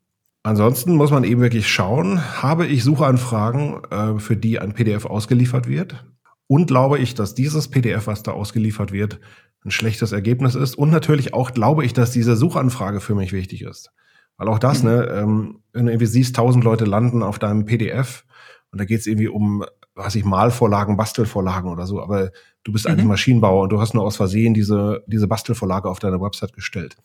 Ansonsten 0.44 0.96
muss 0.96 1.12
man 1.12 1.24
eben 1.24 1.42
wirklich 1.42 1.68
schauen, 1.68 2.42
habe 2.42 2.66
ich 2.66 2.84
Suchanfragen, 2.84 3.84
äh, 3.92 4.20
für 4.20 4.38
die 4.38 4.60
ein 4.60 4.74
PDF 4.74 5.06
ausgeliefert 5.06 5.68
wird? 5.68 6.06
Und 6.48 6.68
glaube 6.68 6.98
ich, 6.98 7.14
dass 7.14 7.36
dieses 7.36 7.68
PDF, 7.68 8.08
was 8.08 8.24
da 8.24 8.32
ausgeliefert 8.32 8.92
wird, 8.92 9.20
ein 9.66 9.72
schlechtes 9.72 10.14
Ergebnis 10.14 10.56
ist? 10.56 10.76
Und 10.76 10.90
natürlich 10.90 11.34
auch 11.34 11.52
glaube 11.52 11.86
ich, 11.86 11.94
dass 11.94 12.12
diese 12.12 12.36
Suchanfrage 12.36 13.02
für 13.02 13.16
mich 13.16 13.34
wichtig 13.34 13.64
ist. 13.64 13.92
Weil 14.38 14.48
auch 14.48 14.60
das, 14.60 14.82
mhm. 14.82 14.90
ne, 14.90 15.04
ähm, 15.10 15.60
wenn 15.74 15.86
du 15.86 15.92
irgendwie 15.92 16.08
siehst, 16.08 16.36
tausend 16.36 16.64
Leute 16.64 16.86
landen 16.86 17.22
auf 17.22 17.38
deinem 17.38 17.66
PDF 17.66 18.26
und 18.72 18.80
da 18.80 18.86
geht 18.86 19.02
es 19.02 19.08
irgendwie 19.08 19.28
um 19.28 19.66
was 20.00 20.16
ich 20.16 20.24
Malvorlagen, 20.24 20.98
Bastelvorlagen 20.98 21.70
oder 21.70 21.86
so, 21.86 22.02
aber 22.02 22.32
du 22.64 22.72
bist 22.72 22.86
mhm. 22.86 22.94
eigentlich 22.94 23.06
Maschinenbauer 23.06 23.64
und 23.64 23.70
du 23.70 23.80
hast 23.80 23.94
nur 23.94 24.04
aus 24.04 24.16
Versehen 24.16 24.54
diese, 24.54 25.04
diese 25.08 25.28
Bastelvorlage 25.28 25.90
auf 25.90 26.00
deine 26.00 26.22
Website 26.22 26.54
gestellt. 26.54 26.96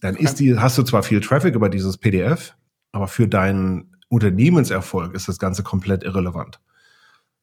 Dann 0.00 0.14
okay. 0.14 0.24
ist 0.24 0.40
die, 0.40 0.58
hast 0.58 0.78
du 0.78 0.84
zwar 0.84 1.02
viel 1.02 1.20
Traffic 1.20 1.54
über 1.54 1.68
dieses 1.68 1.98
PDF, 1.98 2.54
aber 2.92 3.08
für 3.08 3.28
deinen 3.28 3.96
Unternehmenserfolg 4.08 5.14
ist 5.14 5.28
das 5.28 5.38
Ganze 5.38 5.62
komplett 5.62 6.04
irrelevant. 6.04 6.60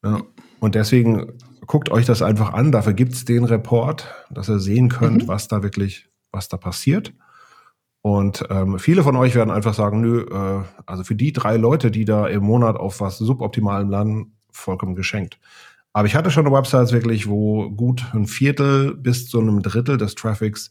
Ja, 0.02 0.22
und 0.60 0.74
deswegen 0.74 1.32
guckt 1.66 1.90
euch 1.90 2.06
das 2.06 2.22
einfach 2.22 2.52
an. 2.52 2.72
Dafür 2.72 2.94
gibt's 2.94 3.24
den 3.24 3.44
Report, 3.44 4.08
dass 4.30 4.48
ihr 4.48 4.58
sehen 4.58 4.88
könnt, 4.88 5.24
mhm. 5.24 5.28
was 5.28 5.48
da 5.48 5.62
wirklich, 5.62 6.08
was 6.32 6.48
da 6.48 6.56
passiert. 6.56 7.12
Und 8.00 8.44
ähm, 8.50 8.78
viele 8.78 9.02
von 9.02 9.16
euch 9.16 9.34
werden 9.34 9.50
einfach 9.50 9.74
sagen, 9.74 10.00
nö, 10.00 10.26
äh, 10.30 10.62
also 10.86 11.02
für 11.02 11.16
die 11.16 11.32
drei 11.32 11.56
Leute, 11.56 11.90
die 11.90 12.04
da 12.04 12.26
im 12.28 12.44
Monat 12.44 12.76
auf 12.76 13.00
was 13.00 13.18
suboptimalem 13.18 13.90
landen, 13.90 14.35
vollkommen 14.56 14.94
geschenkt. 14.94 15.38
Aber 15.92 16.06
ich 16.06 16.14
hatte 16.14 16.30
schon 16.30 16.50
Websites 16.52 16.92
wirklich, 16.92 17.26
wo 17.26 17.70
gut 17.70 18.04
ein 18.12 18.26
Viertel 18.26 18.94
bis 18.94 19.28
zu 19.28 19.40
einem 19.40 19.62
Drittel 19.62 19.96
des 19.96 20.14
Traffics 20.14 20.70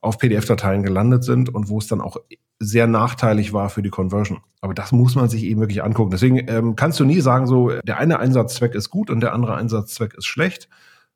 auf 0.00 0.18
PDF-Dateien 0.18 0.82
gelandet 0.82 1.24
sind 1.24 1.54
und 1.54 1.68
wo 1.68 1.78
es 1.78 1.86
dann 1.86 2.00
auch 2.00 2.16
sehr 2.58 2.86
nachteilig 2.86 3.52
war 3.52 3.68
für 3.68 3.82
die 3.82 3.90
Conversion. 3.90 4.40
Aber 4.60 4.74
das 4.74 4.92
muss 4.92 5.14
man 5.14 5.28
sich 5.28 5.44
eben 5.44 5.60
wirklich 5.60 5.84
angucken. 5.84 6.10
Deswegen 6.10 6.48
ähm, 6.48 6.74
kannst 6.74 6.98
du 6.98 7.04
nie 7.04 7.20
sagen, 7.20 7.46
so 7.46 7.70
der 7.84 7.98
eine 7.98 8.18
Einsatzzweck 8.18 8.74
ist 8.74 8.90
gut 8.90 9.10
und 9.10 9.20
der 9.20 9.34
andere 9.34 9.54
Einsatzzweck 9.54 10.14
ist 10.14 10.26
schlecht, 10.26 10.68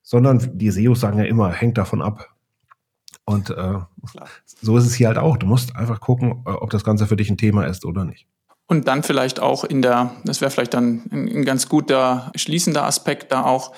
sondern 0.03 0.59
die 0.59 0.70
SEOs 0.70 1.01
sagen 1.01 1.18
ja 1.18 1.25
immer, 1.25 1.51
hängt 1.51 1.79
davon 1.79 2.03
ab. 2.03 2.29
Und 3.25 3.51
äh, 3.51 3.79
so 4.44 4.77
ist 4.77 4.87
es 4.87 4.94
hier 4.94 5.09
halt 5.09 5.18
auch. 5.18 5.37
Du 5.37 5.46
musst 5.46 5.77
einfach 5.77 6.01
gucken, 6.01 6.42
äh, 6.46 6.51
ob 6.51 6.70
das 6.70 6.85
Ganze 6.85 7.07
für 7.07 7.16
dich 7.16 7.31
ein 7.31 7.38
Thema 7.38 7.64
ist 7.64 7.85
oder 7.85 8.05
nicht. 8.05 8.27
Und 8.70 8.87
dann 8.87 9.02
vielleicht 9.02 9.40
auch 9.40 9.64
in 9.64 9.83
der, 9.83 10.14
das 10.22 10.40
wäre 10.40 10.52
vielleicht 10.52 10.74
dann 10.74 11.02
ein, 11.11 11.28
ein 11.28 11.44
ganz 11.44 11.68
guter 11.68 12.30
schließender 12.37 12.85
Aspekt 12.85 13.33
da 13.33 13.42
auch, 13.42 13.74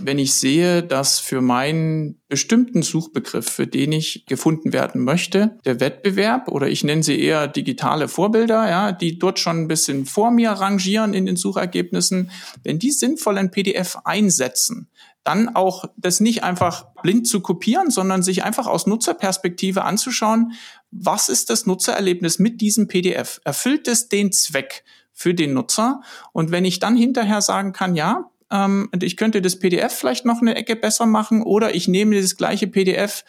wenn 0.00 0.20
ich 0.20 0.34
sehe, 0.34 0.84
dass 0.84 1.18
für 1.18 1.40
meinen 1.40 2.20
bestimmten 2.28 2.82
Suchbegriff, 2.82 3.48
für 3.48 3.66
den 3.66 3.90
ich 3.90 4.26
gefunden 4.26 4.72
werden 4.72 5.02
möchte, 5.02 5.58
der 5.64 5.80
Wettbewerb 5.80 6.46
oder 6.46 6.68
ich 6.68 6.84
nenne 6.84 7.02
sie 7.02 7.20
eher 7.20 7.48
digitale 7.48 8.06
Vorbilder, 8.06 8.70
ja, 8.70 8.92
die 8.92 9.18
dort 9.18 9.40
schon 9.40 9.62
ein 9.62 9.66
bisschen 9.66 10.06
vor 10.06 10.30
mir 10.30 10.52
rangieren 10.52 11.14
in 11.14 11.26
den 11.26 11.34
Suchergebnissen, 11.34 12.30
wenn 12.62 12.78
die 12.78 12.92
sinnvoll 12.92 13.38
ein 13.38 13.50
PDF 13.50 13.98
einsetzen, 14.04 14.88
dann 15.24 15.48
auch 15.48 15.84
das 15.96 16.20
nicht 16.20 16.44
einfach 16.44 16.86
blind 17.02 17.26
zu 17.26 17.40
kopieren, 17.40 17.90
sondern 17.90 18.22
sich 18.22 18.44
einfach 18.44 18.68
aus 18.68 18.86
Nutzerperspektive 18.86 19.82
anzuschauen, 19.82 20.52
was 20.90 21.28
ist 21.28 21.50
das 21.50 21.66
Nutzererlebnis 21.66 22.38
mit 22.38 22.60
diesem 22.60 22.88
PDF? 22.88 23.40
Erfüllt 23.44 23.88
es 23.88 24.08
den 24.08 24.32
Zweck 24.32 24.84
für 25.12 25.34
den 25.34 25.54
Nutzer? 25.54 26.00
Und 26.32 26.50
wenn 26.50 26.64
ich 26.64 26.78
dann 26.78 26.96
hinterher 26.96 27.42
sagen 27.42 27.72
kann, 27.72 27.94
ja, 27.94 28.30
ähm, 28.50 28.90
ich 29.00 29.16
könnte 29.16 29.42
das 29.42 29.58
PDF 29.58 29.92
vielleicht 29.92 30.24
noch 30.24 30.40
eine 30.40 30.54
Ecke 30.54 30.76
besser 30.76 31.06
machen 31.06 31.42
oder 31.42 31.74
ich 31.74 31.88
nehme 31.88 32.20
das 32.20 32.36
gleiche 32.36 32.66
PDF 32.66 33.24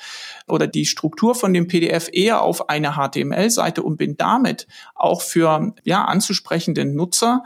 oder 0.48 0.68
die 0.68 0.86
Struktur 0.86 1.36
von 1.36 1.54
dem 1.54 1.68
PDF 1.68 2.10
eher 2.12 2.42
auf 2.42 2.70
eine 2.70 2.94
HTML-Seite 2.94 3.84
und 3.84 3.98
bin 3.98 4.16
damit 4.18 4.68
auch 4.96 5.22
für 5.22 5.74
ja 5.84 6.06
anzusprechende 6.06 6.86
Nutzer 6.86 7.44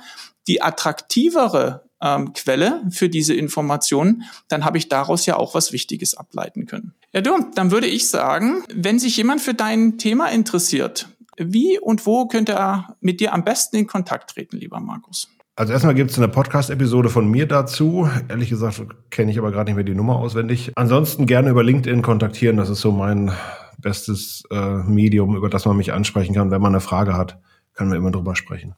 die 0.47 0.62
attraktivere 0.62 1.86
ähm, 2.04 2.34
Quelle 2.34 2.84
für 2.92 3.10
diese 3.10 3.34
Informationen, 3.34 4.24
dann 4.50 4.66
habe 4.66 4.78
ich 4.78 4.89
daraus 4.89 5.26
ja 5.26 5.38
auch 5.38 5.56
was 5.56 5.72
Wichtiges 5.72 6.16
ableiten 6.16 6.66
können. 6.66 6.94
Ja, 7.13 7.22
du, 7.22 7.32
dann 7.56 7.72
würde 7.72 7.88
ich 7.88 8.10
sagen, 8.10 8.63
wenn 8.74 9.00
sich 9.00 9.16
jemand 9.18 9.42
für 9.42 9.54
dein 9.54 9.98
Thema 9.98 10.28
interessiert, 10.28 11.08
wie 11.38 11.80
und 11.80 12.06
wo 12.06 12.28
könnte 12.28 12.52
er 12.54 12.96
mit 13.00 13.20
dir 13.20 13.34
am 13.34 13.44
besten 13.44 13.78
in 13.78 13.88
Kontakt 13.88 14.32
treten, 14.32 14.58
lieber 14.58 14.80
Markus? 14.80 15.30
Also 15.56 15.72
erstmal 15.72 15.94
gibt 15.94 16.10
es 16.12 16.18
eine 16.18 16.28
Podcast-Episode 16.28 17.10
von 17.10 17.30
mir 17.30 17.48
dazu. 17.48 18.10
Ehrlich 18.28 18.50
gesagt 18.50 18.82
kenne 19.12 19.32
ich 19.32 19.38
aber 19.38 19.52
gerade 19.52 19.70
nicht 19.70 19.76
mehr 19.76 19.84
die 19.84 19.94
Nummer 19.94 20.18
auswendig. 20.18 20.72
Ansonsten 20.76 21.28
gerne 21.28 21.52
über 21.52 21.63
LinkedIn 21.63 22.02
kontaktieren. 22.02 22.58
Das 22.58 22.70
ist 22.70 22.82
so 22.82 22.92
mein 22.92 23.32
bestes 23.78 24.44
äh, 24.50 24.78
Medium, 24.78 25.36
über 25.36 25.50
das 25.50 25.66
man 25.66 25.78
mich 25.78 25.94
ansprechen 25.94 26.34
kann. 26.34 26.50
Wenn 26.50 26.62
man 26.62 26.72
eine 26.72 26.80
Frage 26.80 27.16
hat, 27.16 27.39
kann 27.76 27.88
man 27.88 27.98
immer 27.98 28.10
drüber 28.10 28.36
sprechen. 28.36 28.76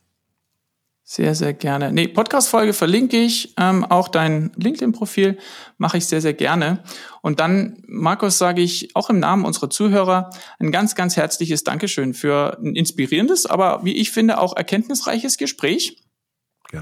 Sehr, 1.08 1.36
sehr 1.36 1.54
gerne. 1.54 1.92
Nee, 1.92 2.08
Podcast-Folge 2.08 2.74
verlinke 2.74 3.18
ich. 3.18 3.54
Ähm, 3.58 3.86
auch 3.86 4.08
dein 4.08 4.52
LinkedIn-Profil 4.56 5.38
mache 5.78 6.00
ich 6.00 6.08
sehr, 6.08 6.20
sehr 6.20 6.34
gerne. 6.34 6.84
Und 7.22 7.40
dann, 7.40 7.84
Markus, 7.86 8.40
sage 8.40 8.64
ich 8.64 8.96
auch 8.96 9.12
im 9.12 9.20
Namen 9.20 9.46
unserer 9.46 9.70
Zuhörer 9.70 10.32
ein 10.58 10.72
ganz, 10.72 10.96
ganz 10.96 11.16
herzliches 11.16 11.64
Dankeschön 11.64 12.16
für 12.16 12.58
ein 12.60 12.76
inspirierendes, 12.76 13.46
aber 13.46 13.86
wie 13.86 13.96
ich 13.96 14.10
finde, 14.10 14.40
auch 14.40 14.58
erkenntnisreiches 14.58 15.38
Gespräch. 15.38 16.02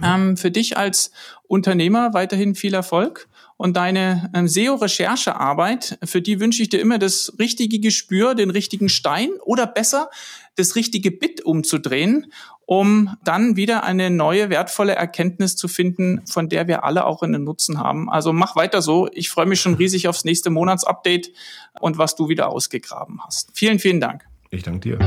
Ähm, 0.02 0.38
für 0.38 0.50
dich 0.50 0.78
als 0.78 1.12
Unternehmer 1.44 2.14
weiterhin 2.14 2.56
viel 2.56 2.74
Erfolg 2.74 3.28
und 3.58 3.78
deine 3.78 4.32
ähm, 4.34 4.48
SEO-Recherchearbeit, 4.48 6.00
für 6.04 6.22
die 6.22 6.40
wünsche 6.40 6.64
ich 6.64 6.70
dir 6.70 6.80
immer 6.80 6.98
das 6.98 7.34
richtige 7.38 7.80
Gespür, 7.80 8.34
den 8.34 8.50
richtigen 8.50 8.90
Stein 8.90 9.32
oder 9.44 9.68
besser 9.68 10.10
das 10.56 10.76
richtige 10.76 11.12
Bit 11.12 11.42
umzudrehen, 11.42 12.32
um 12.66 13.16
dann 13.24 13.56
wieder 13.56 13.84
eine 13.84 14.10
neue 14.10 14.50
wertvolle 14.50 14.96
Erkenntnis 14.96 15.56
zu 15.56 15.68
finden, 15.68 16.22
von 16.26 16.50
der 16.50 16.68
wir 16.68 16.84
alle 16.84 17.06
auch 17.06 17.22
einen 17.22 17.44
Nutzen 17.44 17.80
haben. 17.80 18.10
Also 18.10 18.34
mach 18.34 18.56
weiter 18.56 18.82
so. 18.82 19.10
Ich 19.14 19.30
freue 19.30 19.46
mich 19.46 19.62
schon 19.62 19.76
riesig 19.76 20.08
aufs 20.08 20.26
nächste 20.26 20.50
Monatsupdate 20.50 21.32
und 21.80 21.98
was 21.98 22.16
du 22.16 22.30
wieder 22.30 22.50
ausgegraben 22.50 23.20
hast. 23.26 23.52
Vielen, 23.54 23.80
vielen 23.80 24.00
Dank. 24.00 24.26
Ich 24.50 24.64
danke 24.64 24.80
dir. 24.80 25.00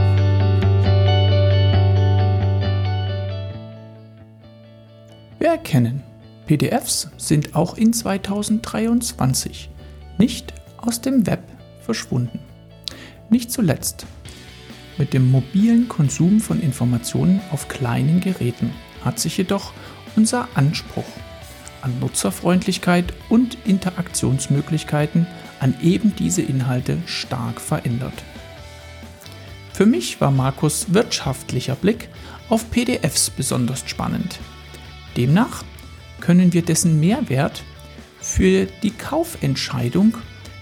Wir 5.39 5.49
erkennen, 5.49 6.03
PDFs 6.47 7.11
sind 7.19 7.55
auch 7.55 7.77
in 7.77 7.93
2023 7.93 9.71
nicht 10.19 10.55
aus 10.79 11.01
dem 11.01 11.27
Web 11.27 11.43
verschwunden. 11.81 12.41
Nicht 13.29 13.53
zuletzt 13.53 14.07
mit 14.99 15.13
dem 15.13 15.31
mobilen 15.31 15.89
Konsum 15.89 16.41
von 16.41 16.61
Informationen 16.61 17.41
auf 17.51 17.69
kleinen 17.69 18.21
Geräten 18.21 18.73
hat 19.05 19.19
sich 19.19 19.37
jedoch 19.37 19.73
unser 20.17 20.49
Anspruch 20.55 21.05
an 21.83 21.99
Nutzerfreundlichkeit 22.01 23.13
und 23.29 23.57
Interaktionsmöglichkeiten 23.65 25.27
an 25.61 25.75
eben 25.83 26.15
diese 26.17 26.43
Inhalte 26.43 26.99
stark 27.07 27.61
verändert. 27.61 28.25
Für 29.73 29.87
mich 29.87 30.21
war 30.21 30.31
Markus 30.31 30.93
wirtschaftlicher 30.95 31.77
Blick 31.77 32.09
auf 32.49 32.71
PDFs 32.71 33.31
besonders 33.31 33.89
spannend. 33.89 34.41
Demnach 35.17 35.65
können 36.21 36.53
wir 36.53 36.63
dessen 36.63 36.99
Mehrwert 36.99 37.63
für 38.21 38.67
die 38.83 38.91
Kaufentscheidung 38.91 40.17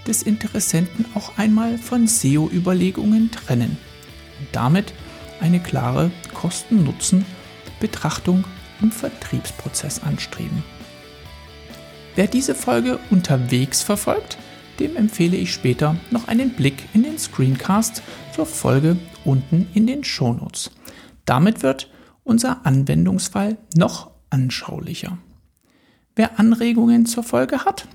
des 0.05 0.21
Interessenten 0.21 1.05
auch 1.15 1.37
einmal 1.37 1.77
von 1.77 2.07
SEO-Überlegungen 2.07 3.31
trennen 3.31 3.77
damit 4.51 4.93
eine 5.39 5.59
klare 5.59 6.11
Kosten-Nutzen-Betrachtung 6.33 8.43
im 8.81 8.91
Vertriebsprozess 8.91 10.03
anstreben. 10.03 10.63
Wer 12.15 12.27
diese 12.27 12.55
Folge 12.55 12.99
unterwegs 13.09 13.83
verfolgt, 13.83 14.37
dem 14.79 14.95
empfehle 14.95 15.35
ich 15.37 15.53
später 15.53 15.95
noch 16.11 16.27
einen 16.27 16.51
Blick 16.51 16.83
in 16.93 17.03
den 17.03 17.17
Screencast 17.17 18.03
zur 18.33 18.45
Folge 18.45 18.97
unten 19.23 19.67
in 19.73 19.87
den 19.87 20.03
Shownotes. 20.03 20.71
Damit 21.25 21.63
wird 21.63 21.89
unser 22.23 22.65
Anwendungsfall 22.65 23.57
noch 23.75 24.11
anschaulicher. 24.29 25.17
Wer 26.15 26.39
Anregungen 26.39 27.05
zur 27.05 27.23
Folge 27.23 27.65
hat, 27.65 27.87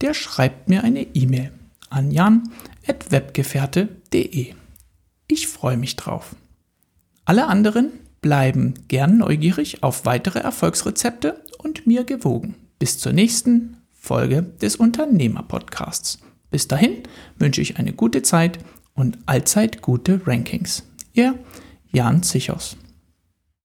der 0.00 0.14
schreibt 0.14 0.68
mir 0.68 0.84
eine 0.84 1.02
E-Mail 1.14 1.52
an 1.90 2.10
jan.webgefährte.de. 2.10 4.54
Ich 5.32 5.48
freue 5.48 5.78
mich 5.78 5.96
drauf. 5.96 6.36
Alle 7.24 7.46
anderen 7.46 7.90
bleiben 8.20 8.74
gern 8.88 9.16
neugierig 9.16 9.82
auf 9.82 10.04
weitere 10.04 10.40
Erfolgsrezepte 10.40 11.42
und 11.56 11.86
mir 11.86 12.04
gewogen. 12.04 12.54
Bis 12.78 12.98
zur 12.98 13.14
nächsten 13.14 13.78
Folge 13.94 14.42
des 14.42 14.76
Unternehmer-Podcasts. 14.76 16.18
Bis 16.50 16.68
dahin 16.68 16.98
wünsche 17.38 17.62
ich 17.62 17.78
eine 17.78 17.94
gute 17.94 18.20
Zeit 18.20 18.58
und 18.92 19.16
allzeit 19.24 19.80
gute 19.80 20.20
Rankings. 20.26 20.82
Ihr 21.14 21.38
Jan 21.92 22.22
Zichos. 22.22 22.76